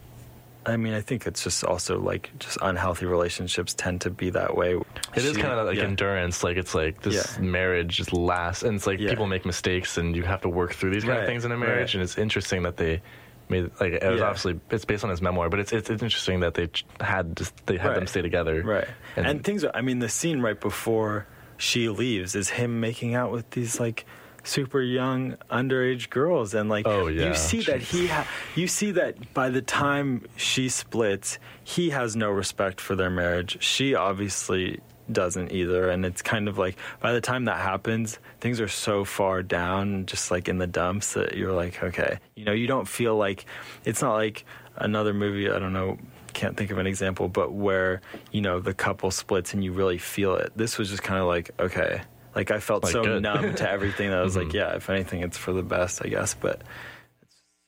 [0.65, 4.55] I mean, I think it's just also like just unhealthy relationships tend to be that
[4.57, 4.75] way.
[5.15, 5.83] It is She- kind of like yeah.
[5.83, 6.43] endurance.
[6.43, 7.41] Like it's like this Yeah.
[7.43, 9.09] marriage just lasts, and it's like Yeah.
[9.09, 11.57] people make mistakes, and you have to work through these kind of things in a
[11.57, 11.89] marriage.
[11.89, 11.95] right.
[11.95, 13.01] And it's interesting that they
[13.49, 14.25] made like it was Yeah.
[14.27, 16.69] obviously it's based on his memoir, but it's it's, it's interesting that they
[17.01, 18.87] had just, they had them stay together, Right.
[19.15, 21.27] And, And, things are, I mean, the scene right before
[21.57, 24.05] she leaves is him making out with these like
[24.43, 27.27] super young underage girls and like Oh, yeah.
[27.29, 32.15] you see that he ha- you see that by the time she splits he has
[32.15, 34.79] no respect for their marriage she obviously
[35.11, 35.89] doesn't either.
[35.89, 40.05] And it's kind of like by the time that happens things are so far down
[40.05, 42.19] just like in the dumps that you're like okay.
[42.35, 43.45] You know you don't feel like
[43.85, 44.45] it's not like
[44.75, 45.97] another movie i don't know
[46.33, 47.99] can't think of an example but where
[48.31, 50.51] you know the couple splits and you really feel it.
[50.55, 52.01] This was just kind of like okay.
[52.35, 54.53] Like i felt Like, so numb to everything that i was like Mhm.
[54.53, 56.35] yeah if anything it's for the best i guess.
[56.35, 56.61] But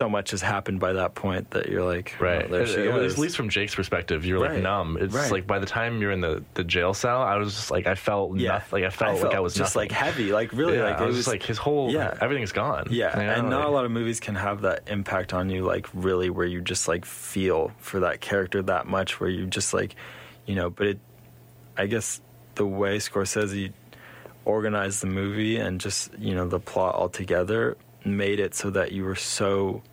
[0.02, 2.50] so much has happened by that point that you're like oh, Right.
[2.50, 3.14] there she At- goes.
[3.14, 4.98] At least from Jake's perspective, you're like numb.
[4.98, 5.30] It's Right.
[5.30, 7.96] like by the time you're in the, the jail cell, I was just like I
[7.96, 8.82] felt yeah nothing.
[8.84, 9.90] Like I felt, I like I was just nothing.
[9.90, 12.18] like heavy like really yeah, like I it was, was like his whole yeah.
[12.22, 12.88] everything's gone.
[12.90, 13.34] Yeah, you know?
[13.34, 16.30] and not Like- a lot of movies can have that impact on you, like really,
[16.30, 19.96] where you just like feel for that character that much, where you just like,
[20.46, 20.70] you know.
[20.70, 21.00] But it,
[21.76, 22.22] I guess,
[22.56, 23.74] the way Scorsese
[24.46, 27.76] organized the movie and just you know the plot altogether
[28.06, 29.84] made it so that you were so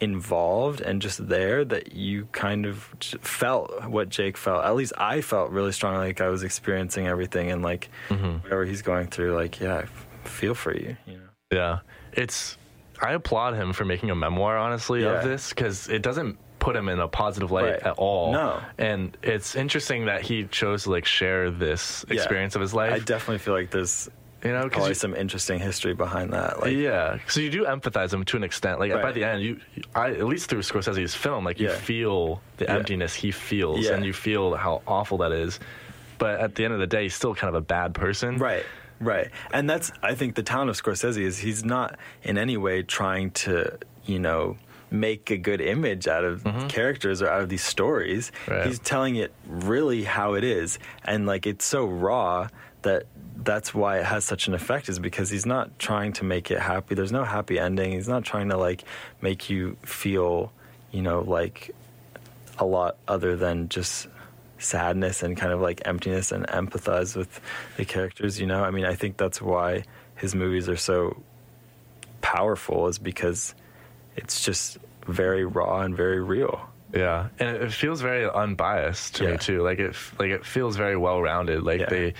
[0.00, 2.78] involved and just there that you kind of
[3.20, 4.64] felt what Jake felt.
[4.64, 8.42] At least I felt really strongly like I was experiencing everything and like Mhm.
[8.42, 9.34] whatever he's going through.
[9.34, 9.84] Like, yeah, I
[10.28, 10.96] feel for you.
[11.06, 11.28] You know.
[11.52, 11.78] Yeah,
[12.12, 12.56] it's.
[13.02, 15.18] I applaud him for making a memoir, honestly, Yeah.
[15.18, 17.82] of this because it doesn't put him in a positive light Right.
[17.82, 18.32] at all.
[18.32, 18.60] No.
[18.76, 22.16] and it's interesting that he chose to like share this Yeah.
[22.16, 22.92] experience of his life.
[22.92, 24.10] I definitely feel like there's
[24.44, 26.60] you know, probably you- some interesting history behind that.
[26.60, 28.80] Like, yeah, so you do empathize him to an extent.
[28.80, 29.60] Like by the end, you,
[29.94, 32.76] I at least through Scorsese's film, like you feel the Yeah.
[32.76, 33.94] emptiness he feels, Yeah.
[33.94, 35.60] and you feel how awful that is.
[36.18, 38.36] But at the end of the day, he's still kind of a bad person.
[38.38, 38.64] right,
[39.00, 42.82] right, and that's I think the talent of Scorsese is he's not in any way
[42.82, 44.56] trying to you know
[44.90, 48.32] make a good image out of characters or out of these stories.
[48.44, 48.50] Mm-hmm.
[48.52, 48.66] Right.
[48.66, 52.48] He's telling it really how it is, and like it's so raw
[52.82, 53.04] that
[53.42, 56.58] that's why it has such an effect is because he's not trying to make it
[56.58, 56.94] happy.
[56.94, 57.92] There's no happy ending.
[57.92, 58.84] He's not trying to like
[59.22, 60.52] make you feel,
[60.92, 61.74] you know, like
[62.58, 64.08] a lot other than just
[64.58, 67.40] sadness and kind of like emptiness and empathize with
[67.78, 68.62] the characters, you know?
[68.62, 69.84] I mean, I think that's why
[70.16, 71.16] his movies are so
[72.20, 73.54] powerful is because
[74.16, 76.60] it's just very raw and very real.
[76.92, 79.30] Yeah, and it, feels very unbiased to Yeah.
[79.32, 79.62] me too.
[79.62, 81.62] Like it, like it feels very well rounded.
[81.62, 81.88] Like Yeah.
[81.88, 82.14] they,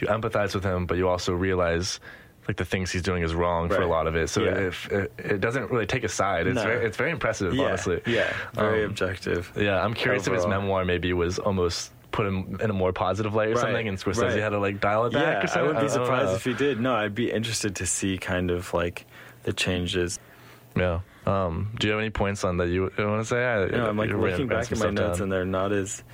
[0.00, 2.00] you empathize with him, but you also realize.
[2.48, 4.50] Like the things he's doing is wrong for a lot of it, so Yeah.
[4.68, 6.46] if it, it doesn't really take a side.
[6.46, 6.62] It's No.
[6.62, 8.00] very, it's very impressive, yeah, honestly.
[8.06, 9.50] Yeah, very Um, objective.
[9.56, 13.34] Yeah, I'm curious if his memoir maybe was almost put him in a more positive
[13.34, 14.38] light or Right, something, and Scorsese right.
[14.38, 15.62] had to like dial it back Yeah, or I something.
[15.66, 16.80] wouldn't be don't surprised if he did.
[16.80, 19.06] No, I'd be interested to see kind of like
[19.42, 20.20] the changes.
[20.76, 21.00] Yeah.
[21.26, 23.44] Um, do you have any points on that you, want to say?
[23.44, 25.22] I, know, I'm like looking back at my notes down.
[25.24, 26.04] and they're not as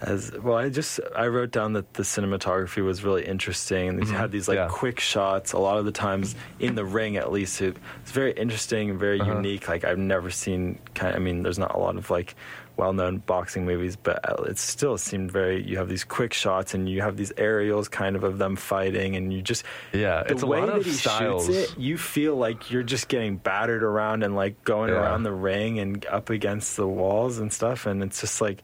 [0.00, 0.56] as well.
[0.56, 4.48] I just I wrote down that the cinematography was really interesting and they had these
[4.48, 4.70] like Mm-hmm.
[4.72, 4.78] Yeah.
[4.78, 5.52] quick shots.
[5.52, 8.98] A lot of the times in the ring, at least, it, it's very interesting and
[8.98, 9.34] very Uh-huh.
[9.36, 9.68] unique.
[9.68, 11.10] Like I've never seen kind.
[11.14, 12.34] of, I mean, there's not a lot of like
[12.76, 15.62] well-known boxing movies, but it still seemed very.
[15.66, 19.16] You have these quick shots and you have these aerials, kind of of them fighting,
[19.16, 21.46] and you just Yeah, the it's a way lot that of he styles.
[21.46, 24.96] shoots it, you feel like you're just getting battered around and like going Yeah.
[25.00, 27.86] around the ring and up against the walls and stuff.
[27.86, 28.62] And it's just like,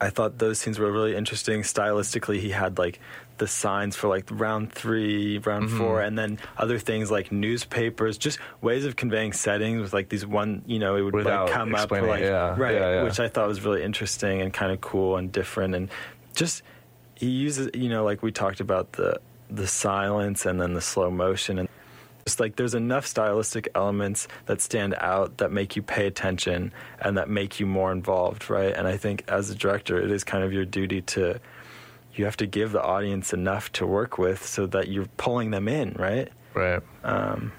[0.00, 1.62] I thought those scenes were really interesting.
[1.62, 3.00] Stylistically, he had like
[3.38, 5.78] the signs for like round three, round Mm-hmm.
[5.78, 10.24] four, and then other things like newspapers, just ways of conveying settings with like these
[10.24, 13.02] one, you know, it would Without like come up like yeah, right, yeah, yeah.
[13.02, 15.88] which I thought was really interesting and kind of cool and different and
[16.34, 16.62] just
[17.14, 19.20] he uses you know like we talked about the
[19.50, 21.68] the silence and then the slow motion and
[22.24, 27.16] just like there's enough stylistic elements that stand out that make you pay attention and
[27.18, 30.44] that make you more involved right and i think as a director it is kind
[30.44, 31.38] of your duty to
[32.14, 35.66] you have to give the audience enough to work with so that you're pulling them
[35.68, 36.82] in right Right.
[37.04, 37.50] um,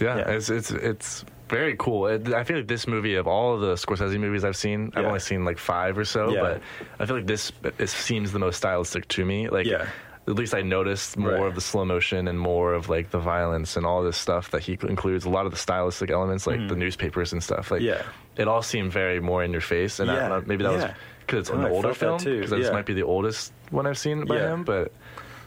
[0.00, 0.30] Yeah, Yeah.
[0.30, 2.06] it's it's it's very cool.
[2.06, 5.20] I feel like this movie of all of the Scorsese movies I've seen, I've only
[5.20, 6.40] seen like five or so, Yeah.
[6.40, 6.62] but
[6.98, 9.48] I feel like this it seems the most stylistic to me.
[9.48, 9.86] Like, Yeah.
[10.26, 11.46] At least I noticed more Right.
[11.46, 14.62] of the slow motion and more of like the violence and all this stuff that
[14.62, 15.24] he includes.
[15.24, 17.70] A lot of the stylistic elements, like the newspapers and stuff.
[17.70, 18.02] Like, Mm-hmm.
[18.36, 18.42] Yeah.
[18.42, 20.00] it all seemed very more in your face.
[20.00, 20.28] And I Yeah.
[20.28, 20.84] don't know, maybe that was
[21.20, 22.18] because it's Oh, an I older film.
[22.22, 24.54] Because this might be the oldest one I've seen by Yeah.
[24.54, 24.92] him, but.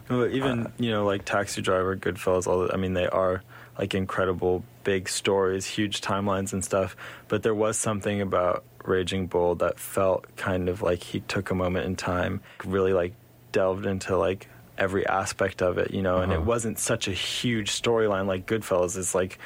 [0.10, 2.48] Well, even Uh, you know, like Taxi Driver, Goodfellas.
[2.48, 3.42] All the, I mean, they are
[3.78, 6.96] like incredible big stories, huge timelines and stuff.
[7.28, 11.56] But there was something about Raging Bull that felt kind of like he took a
[11.56, 13.14] moment in time, really like
[13.52, 14.48] delved into like
[14.78, 16.18] every aspect of it, you know.
[16.18, 16.46] And it Uh-huh.
[16.46, 19.40] wasn't such a huge storyline like Goodfellas is like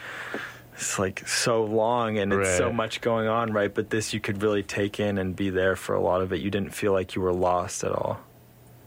[0.73, 3.73] it's like so long and it's so much going on, right?
[3.73, 6.41] But this you could really take in and be there for a lot of it.
[6.41, 8.19] You didn't feel like you were lost at all.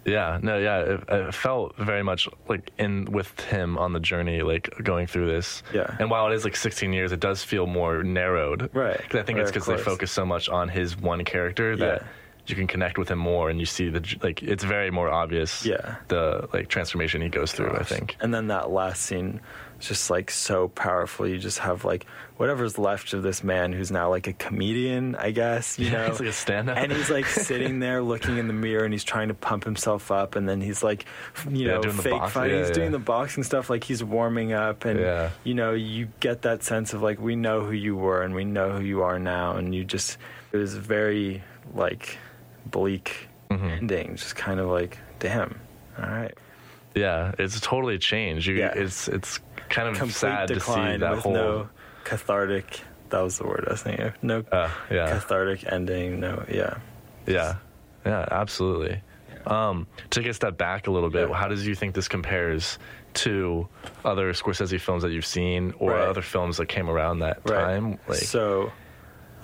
[0.07, 4.43] Yeah, no, yeah, it, it felt very much like in with him on the journey,
[4.43, 5.63] like going through this.
[5.73, 5.95] Yeah.
[5.99, 8.69] And while it is like 16 years, it does feel more narrowed.
[8.75, 8.99] Right.
[9.09, 12.03] 'Cause I think Right, it's because they focus so much on his one character that
[12.03, 12.09] Yeah.
[12.47, 15.65] You can connect with him more, and you see the like it's very more obvious.
[15.65, 15.97] Yeah.
[16.09, 17.73] The like transformation he goes through.
[17.77, 18.17] I think.
[18.21, 19.41] And then that last scene
[19.81, 21.27] is just like so powerful.
[21.27, 22.05] You just have like
[22.37, 26.13] whatever's left of this man who's now like a comedian, I guess, you Yeah, know.
[26.15, 26.77] like a stand-up.
[26.77, 30.11] And he's like sitting there looking in the mirror and he's trying to pump himself
[30.11, 31.07] up and then he's like
[31.49, 32.59] you Yeah, know, fake fighting.
[32.59, 36.43] yeah, he's doing the boxing stuff like he's warming up and you know, you get
[36.43, 39.19] that sense of like we know who you were and we know who you are
[39.21, 40.19] now and you just
[40.53, 41.43] it was very
[41.73, 42.19] like
[42.67, 43.67] bleak Mm-hmm.
[43.69, 44.17] ending.
[44.17, 45.61] Just kind of like, damn.
[45.99, 46.35] All right.
[46.95, 48.47] Yeah, it's totally changed.
[48.47, 48.73] You, Yeah.
[48.75, 49.39] it's it's
[49.69, 51.33] kind of complete sad to see decline that with whole.
[51.35, 51.69] no
[52.05, 52.81] cathartic.
[53.11, 54.07] That was the word I was thinking.
[54.07, 54.23] of.
[54.23, 55.09] No Uh, yeah.
[55.09, 56.21] cathartic ending.
[56.21, 56.79] No, yeah.
[57.27, 57.57] Yeah,
[58.05, 59.01] yeah, absolutely.
[59.47, 61.35] Um, to take a step back a little bit, Yeah.
[61.37, 62.79] how does you think this compares
[63.15, 63.69] to
[64.05, 66.09] other Scorsese films that you've seen, or Right.
[66.09, 67.61] other films that came around that Right.
[67.61, 67.99] time?
[68.09, 68.73] Like, so,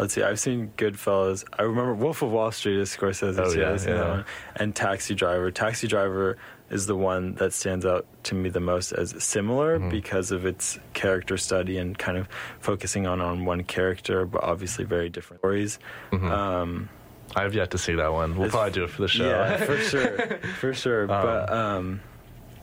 [0.01, 0.23] let's see.
[0.23, 1.45] I've seen Goodfellas.
[1.59, 3.39] I remember Wolf of Wall Street is Scorsese.
[3.39, 4.09] Oh, yeah, that yeah.
[4.09, 4.25] one.
[4.57, 5.51] And Taxi Driver.
[5.51, 6.37] Taxi Driver
[6.71, 9.89] is the one that stands out to me the most as similar Mm-hmm.
[9.91, 12.29] because of its character study and kind of
[12.61, 15.79] focusing on on one character, but obviously very different stories.
[16.13, 16.31] Mm-hmm.
[16.31, 16.89] Um,
[17.35, 18.37] I've yet to see that one.
[18.37, 19.29] We'll probably do it for the show.
[19.29, 20.19] yeah, for sure,
[20.61, 21.07] for sure.
[21.07, 22.01] but um,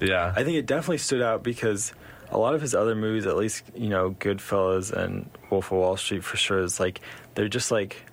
[0.01, 1.93] yeah, I think it definitely stood out because
[2.31, 5.97] a lot of his other movies, at least you know, Goodfellas and Wolf of Wall
[5.97, 7.01] Street, for sure, is like
[7.35, 8.05] they're just like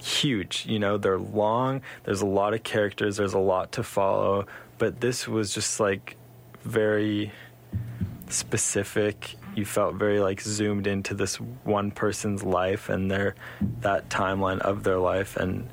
[0.00, 0.66] huge.
[0.66, 1.82] You know, they're long.
[2.04, 3.16] There's a lot of characters.
[3.16, 4.46] There's a lot to follow.
[4.78, 6.16] But this was just like
[6.62, 7.32] very
[8.28, 9.36] specific.
[9.54, 13.34] You felt very like zoomed into this one person's life and their
[13.80, 15.68] that timeline of their life and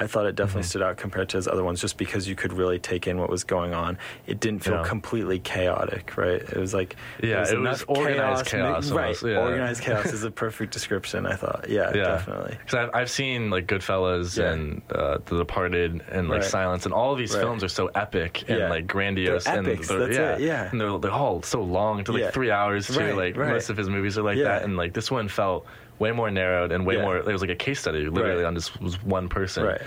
[0.00, 0.68] I thought it definitely Mm-hmm.
[0.68, 3.28] stood out compared to his other ones just because you could really take in what
[3.30, 3.98] was going on.
[4.26, 4.84] It didn't feel Yeah.
[4.84, 6.40] completely chaotic, right?
[6.40, 9.22] It was like Yeah, it was organized chaos mi- right?
[9.22, 9.38] yeah.
[9.38, 11.26] Organized chaos is a perfect description.
[11.26, 12.56] I thought, yeah, yeah, definitely.
[12.58, 14.52] Because I've, I've seen like Goodfellas Yeah.
[14.52, 16.50] and uh, The Departed and like Right.
[16.50, 17.40] Silence, and all of these Right.
[17.42, 19.44] films are so epic and like grandiose.
[19.44, 20.70] They're and epics, they're- yeah, it, yeah.
[20.70, 23.00] and they're, they're all so long to like three hours too.
[23.00, 25.66] Right, like most of his movies are like that, and like this one felt
[25.98, 27.02] way more narrowed and way Yeah.
[27.02, 27.16] more.
[27.18, 28.48] It was like a case study, literally Right.
[28.48, 29.64] on just was one person.
[29.64, 29.80] Right.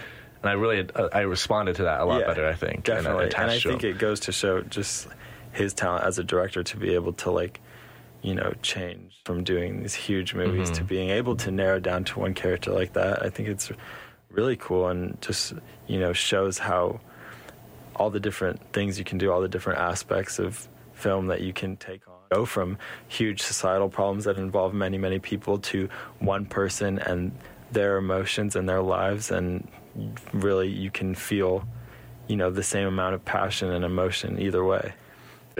[0.43, 2.47] And I really, uh, I responded to that a lot Yeah, better.
[2.47, 5.07] I think definitely, and, and, I think it goes to show just
[5.51, 7.59] his talent as a director to be able to like,
[8.22, 10.78] you know, change from doing these huge movies Mm-hmm.
[10.80, 13.22] to being able to narrow down to one character like that.
[13.24, 13.72] I think it's
[14.32, 15.53] really cool and just
[15.88, 17.01] you know shows how
[17.95, 21.51] all the different things you can do, all the different aspects of film that you
[21.53, 22.11] can take on.
[22.32, 22.77] Go from
[23.09, 27.34] huge societal problems that involve many, many people to one person and
[27.73, 29.67] their emotions and their lives, and
[30.32, 31.67] really you can feel,
[32.27, 34.93] you know, the same amount of passion and emotion either way.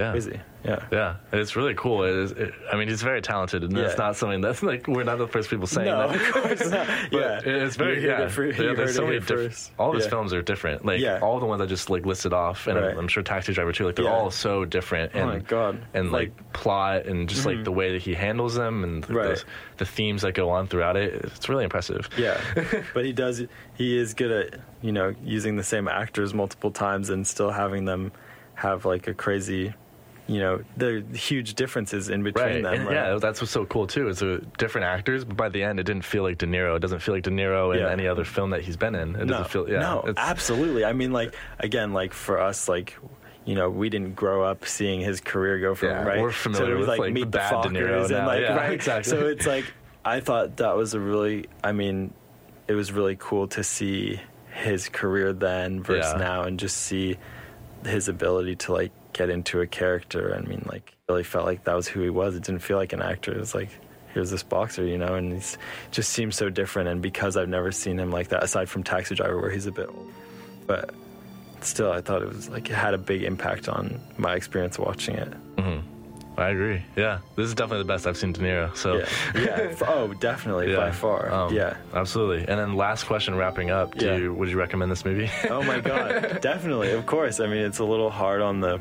[0.02, 0.12] Yeah.
[0.12, 0.86] Crazy, yeah.
[0.92, 2.04] Yeah, it's really cool.
[2.04, 5.04] It is, it, I mean, he's very talented, and that's not something that's like we're
[5.04, 6.16] not the first people saying No, that.
[6.16, 6.88] of course not.
[7.12, 8.28] Yeah, it's very yeah.
[8.28, 9.72] for- yeah there's so many different.
[9.80, 10.10] All of his Yeah.
[10.12, 10.86] films are different.
[10.86, 11.20] Like Yeah.
[11.22, 12.96] all the ones I just like listed off, and Right.
[12.98, 13.86] I'm sure Taxi Driver too.
[13.86, 14.12] Like they're Yeah.
[14.14, 15.12] all so different.
[15.16, 15.80] Oh And, my God.
[15.94, 17.64] And like, Like- plot and just like mm-hmm.
[17.64, 19.36] the way that he handles them and the, Right.
[19.38, 19.44] the,
[19.78, 21.14] the themes that go on throughout it.
[21.26, 22.08] It's really impressive.
[22.18, 22.40] Yeah,
[22.94, 23.42] but he does.
[23.76, 27.86] He is good at you know using the same actors multiple times and still having
[27.86, 28.12] them
[28.56, 29.74] have like a crazy,
[30.32, 32.64] you know, the huge differences in between Right.
[32.64, 32.74] them.
[32.74, 32.94] And right?
[32.94, 34.08] yeah, that's what's so cool too.
[34.08, 34.24] Is
[34.58, 36.76] different actors, but by the end, it didn't feel like De Niro.
[36.78, 37.90] It doesn't feel like De Niro in Yeah.
[37.92, 39.16] any other film that he's been in.
[39.16, 39.70] It no, doesn't feel.
[39.70, 39.80] Yeah.
[39.80, 40.86] no, it's- absolutely.
[40.86, 42.98] I mean, like again, like for us, like.
[43.44, 46.22] You know, we didn't grow up seeing his career go from Yeah, right.
[46.22, 48.28] we're familiar so with, like, like, meet the the, bad De Niro Fockers and now.
[48.28, 48.72] like Yeah, right.
[48.80, 49.10] exactly.
[49.10, 49.66] So it's like
[50.06, 51.48] I thought that was a really.
[51.64, 52.14] I mean,
[52.68, 54.22] it was really cool to see
[54.54, 56.20] his career then versus Yeah.
[56.24, 57.18] now, and just see
[57.84, 60.36] his ability to like get into a character.
[60.36, 62.36] I mean, like really felt like that was who he was.
[62.36, 63.32] It didn't feel like an actor.
[63.34, 63.70] It was like
[64.14, 65.58] here's this boxer, you know, and he's
[65.92, 66.90] just seems so different.
[66.90, 69.72] And because I've never seen him like that, aside from Taxi Driver, where he's a
[69.72, 70.12] bit old,
[70.68, 70.94] but
[71.62, 75.16] still, I thought it was like it had a big impact on my experience watching
[75.16, 75.34] it.
[76.38, 76.82] I agree.
[76.96, 78.76] Yeah, this is definitely the best I've seen De Niro.
[78.76, 78.98] So.
[78.98, 79.06] Yeah,
[79.36, 79.76] yeah.
[79.88, 81.30] Oh, definitely, by far.
[81.30, 81.76] Um, yeah.
[81.94, 82.40] absolutely.
[82.48, 83.96] And then last question, wrapping up.
[83.98, 84.16] Do Yeah.
[84.16, 85.30] you would you recommend this movie?
[85.50, 87.42] Oh my god, definitely, of course.
[87.42, 88.80] I mean, it's a little hard on the.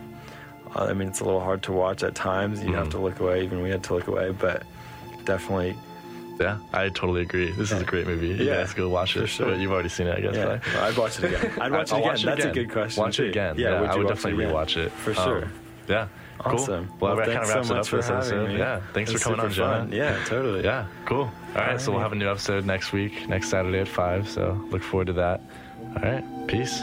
[0.77, 2.63] I mean, it's a little hard to watch at times.
[2.63, 2.91] You have Mm-hmm.
[2.99, 3.43] to look away.
[3.45, 4.63] Even we had to look away, but
[5.25, 5.77] definitely.
[6.41, 7.51] yeah, I totally agree.
[7.53, 8.29] This is a great movie.
[8.29, 9.27] You Yeah, guys go watch it.
[9.27, 9.51] sure.
[9.51, 10.35] But you've already seen it, I guess.
[10.37, 10.77] Yeah, right?
[10.77, 11.53] I'd watch it again.
[11.61, 12.03] I'd watch it again.
[12.09, 12.51] watch it That's again.
[12.51, 13.03] a good question.
[13.03, 13.55] Watch it again.
[13.59, 14.57] Yeah, would I would definitely it again?
[14.57, 15.49] rewatch it for Um, sure.
[15.89, 16.07] yeah.
[16.43, 16.87] Awesome.
[16.87, 16.97] Cool.
[17.01, 18.49] Well, Well, that kind of wraps so it up for this episode.
[18.49, 18.57] me.
[18.59, 18.81] Yeah.
[18.95, 19.89] Thanks for coming on, Jonah.
[19.95, 20.65] Yeah, totally.
[20.65, 21.31] Yeah, cool.
[21.55, 24.27] All right, so we'll have a new episode next week, next Saturday at 5.
[24.27, 25.43] So look forward to that.
[25.97, 26.81] All right, peace.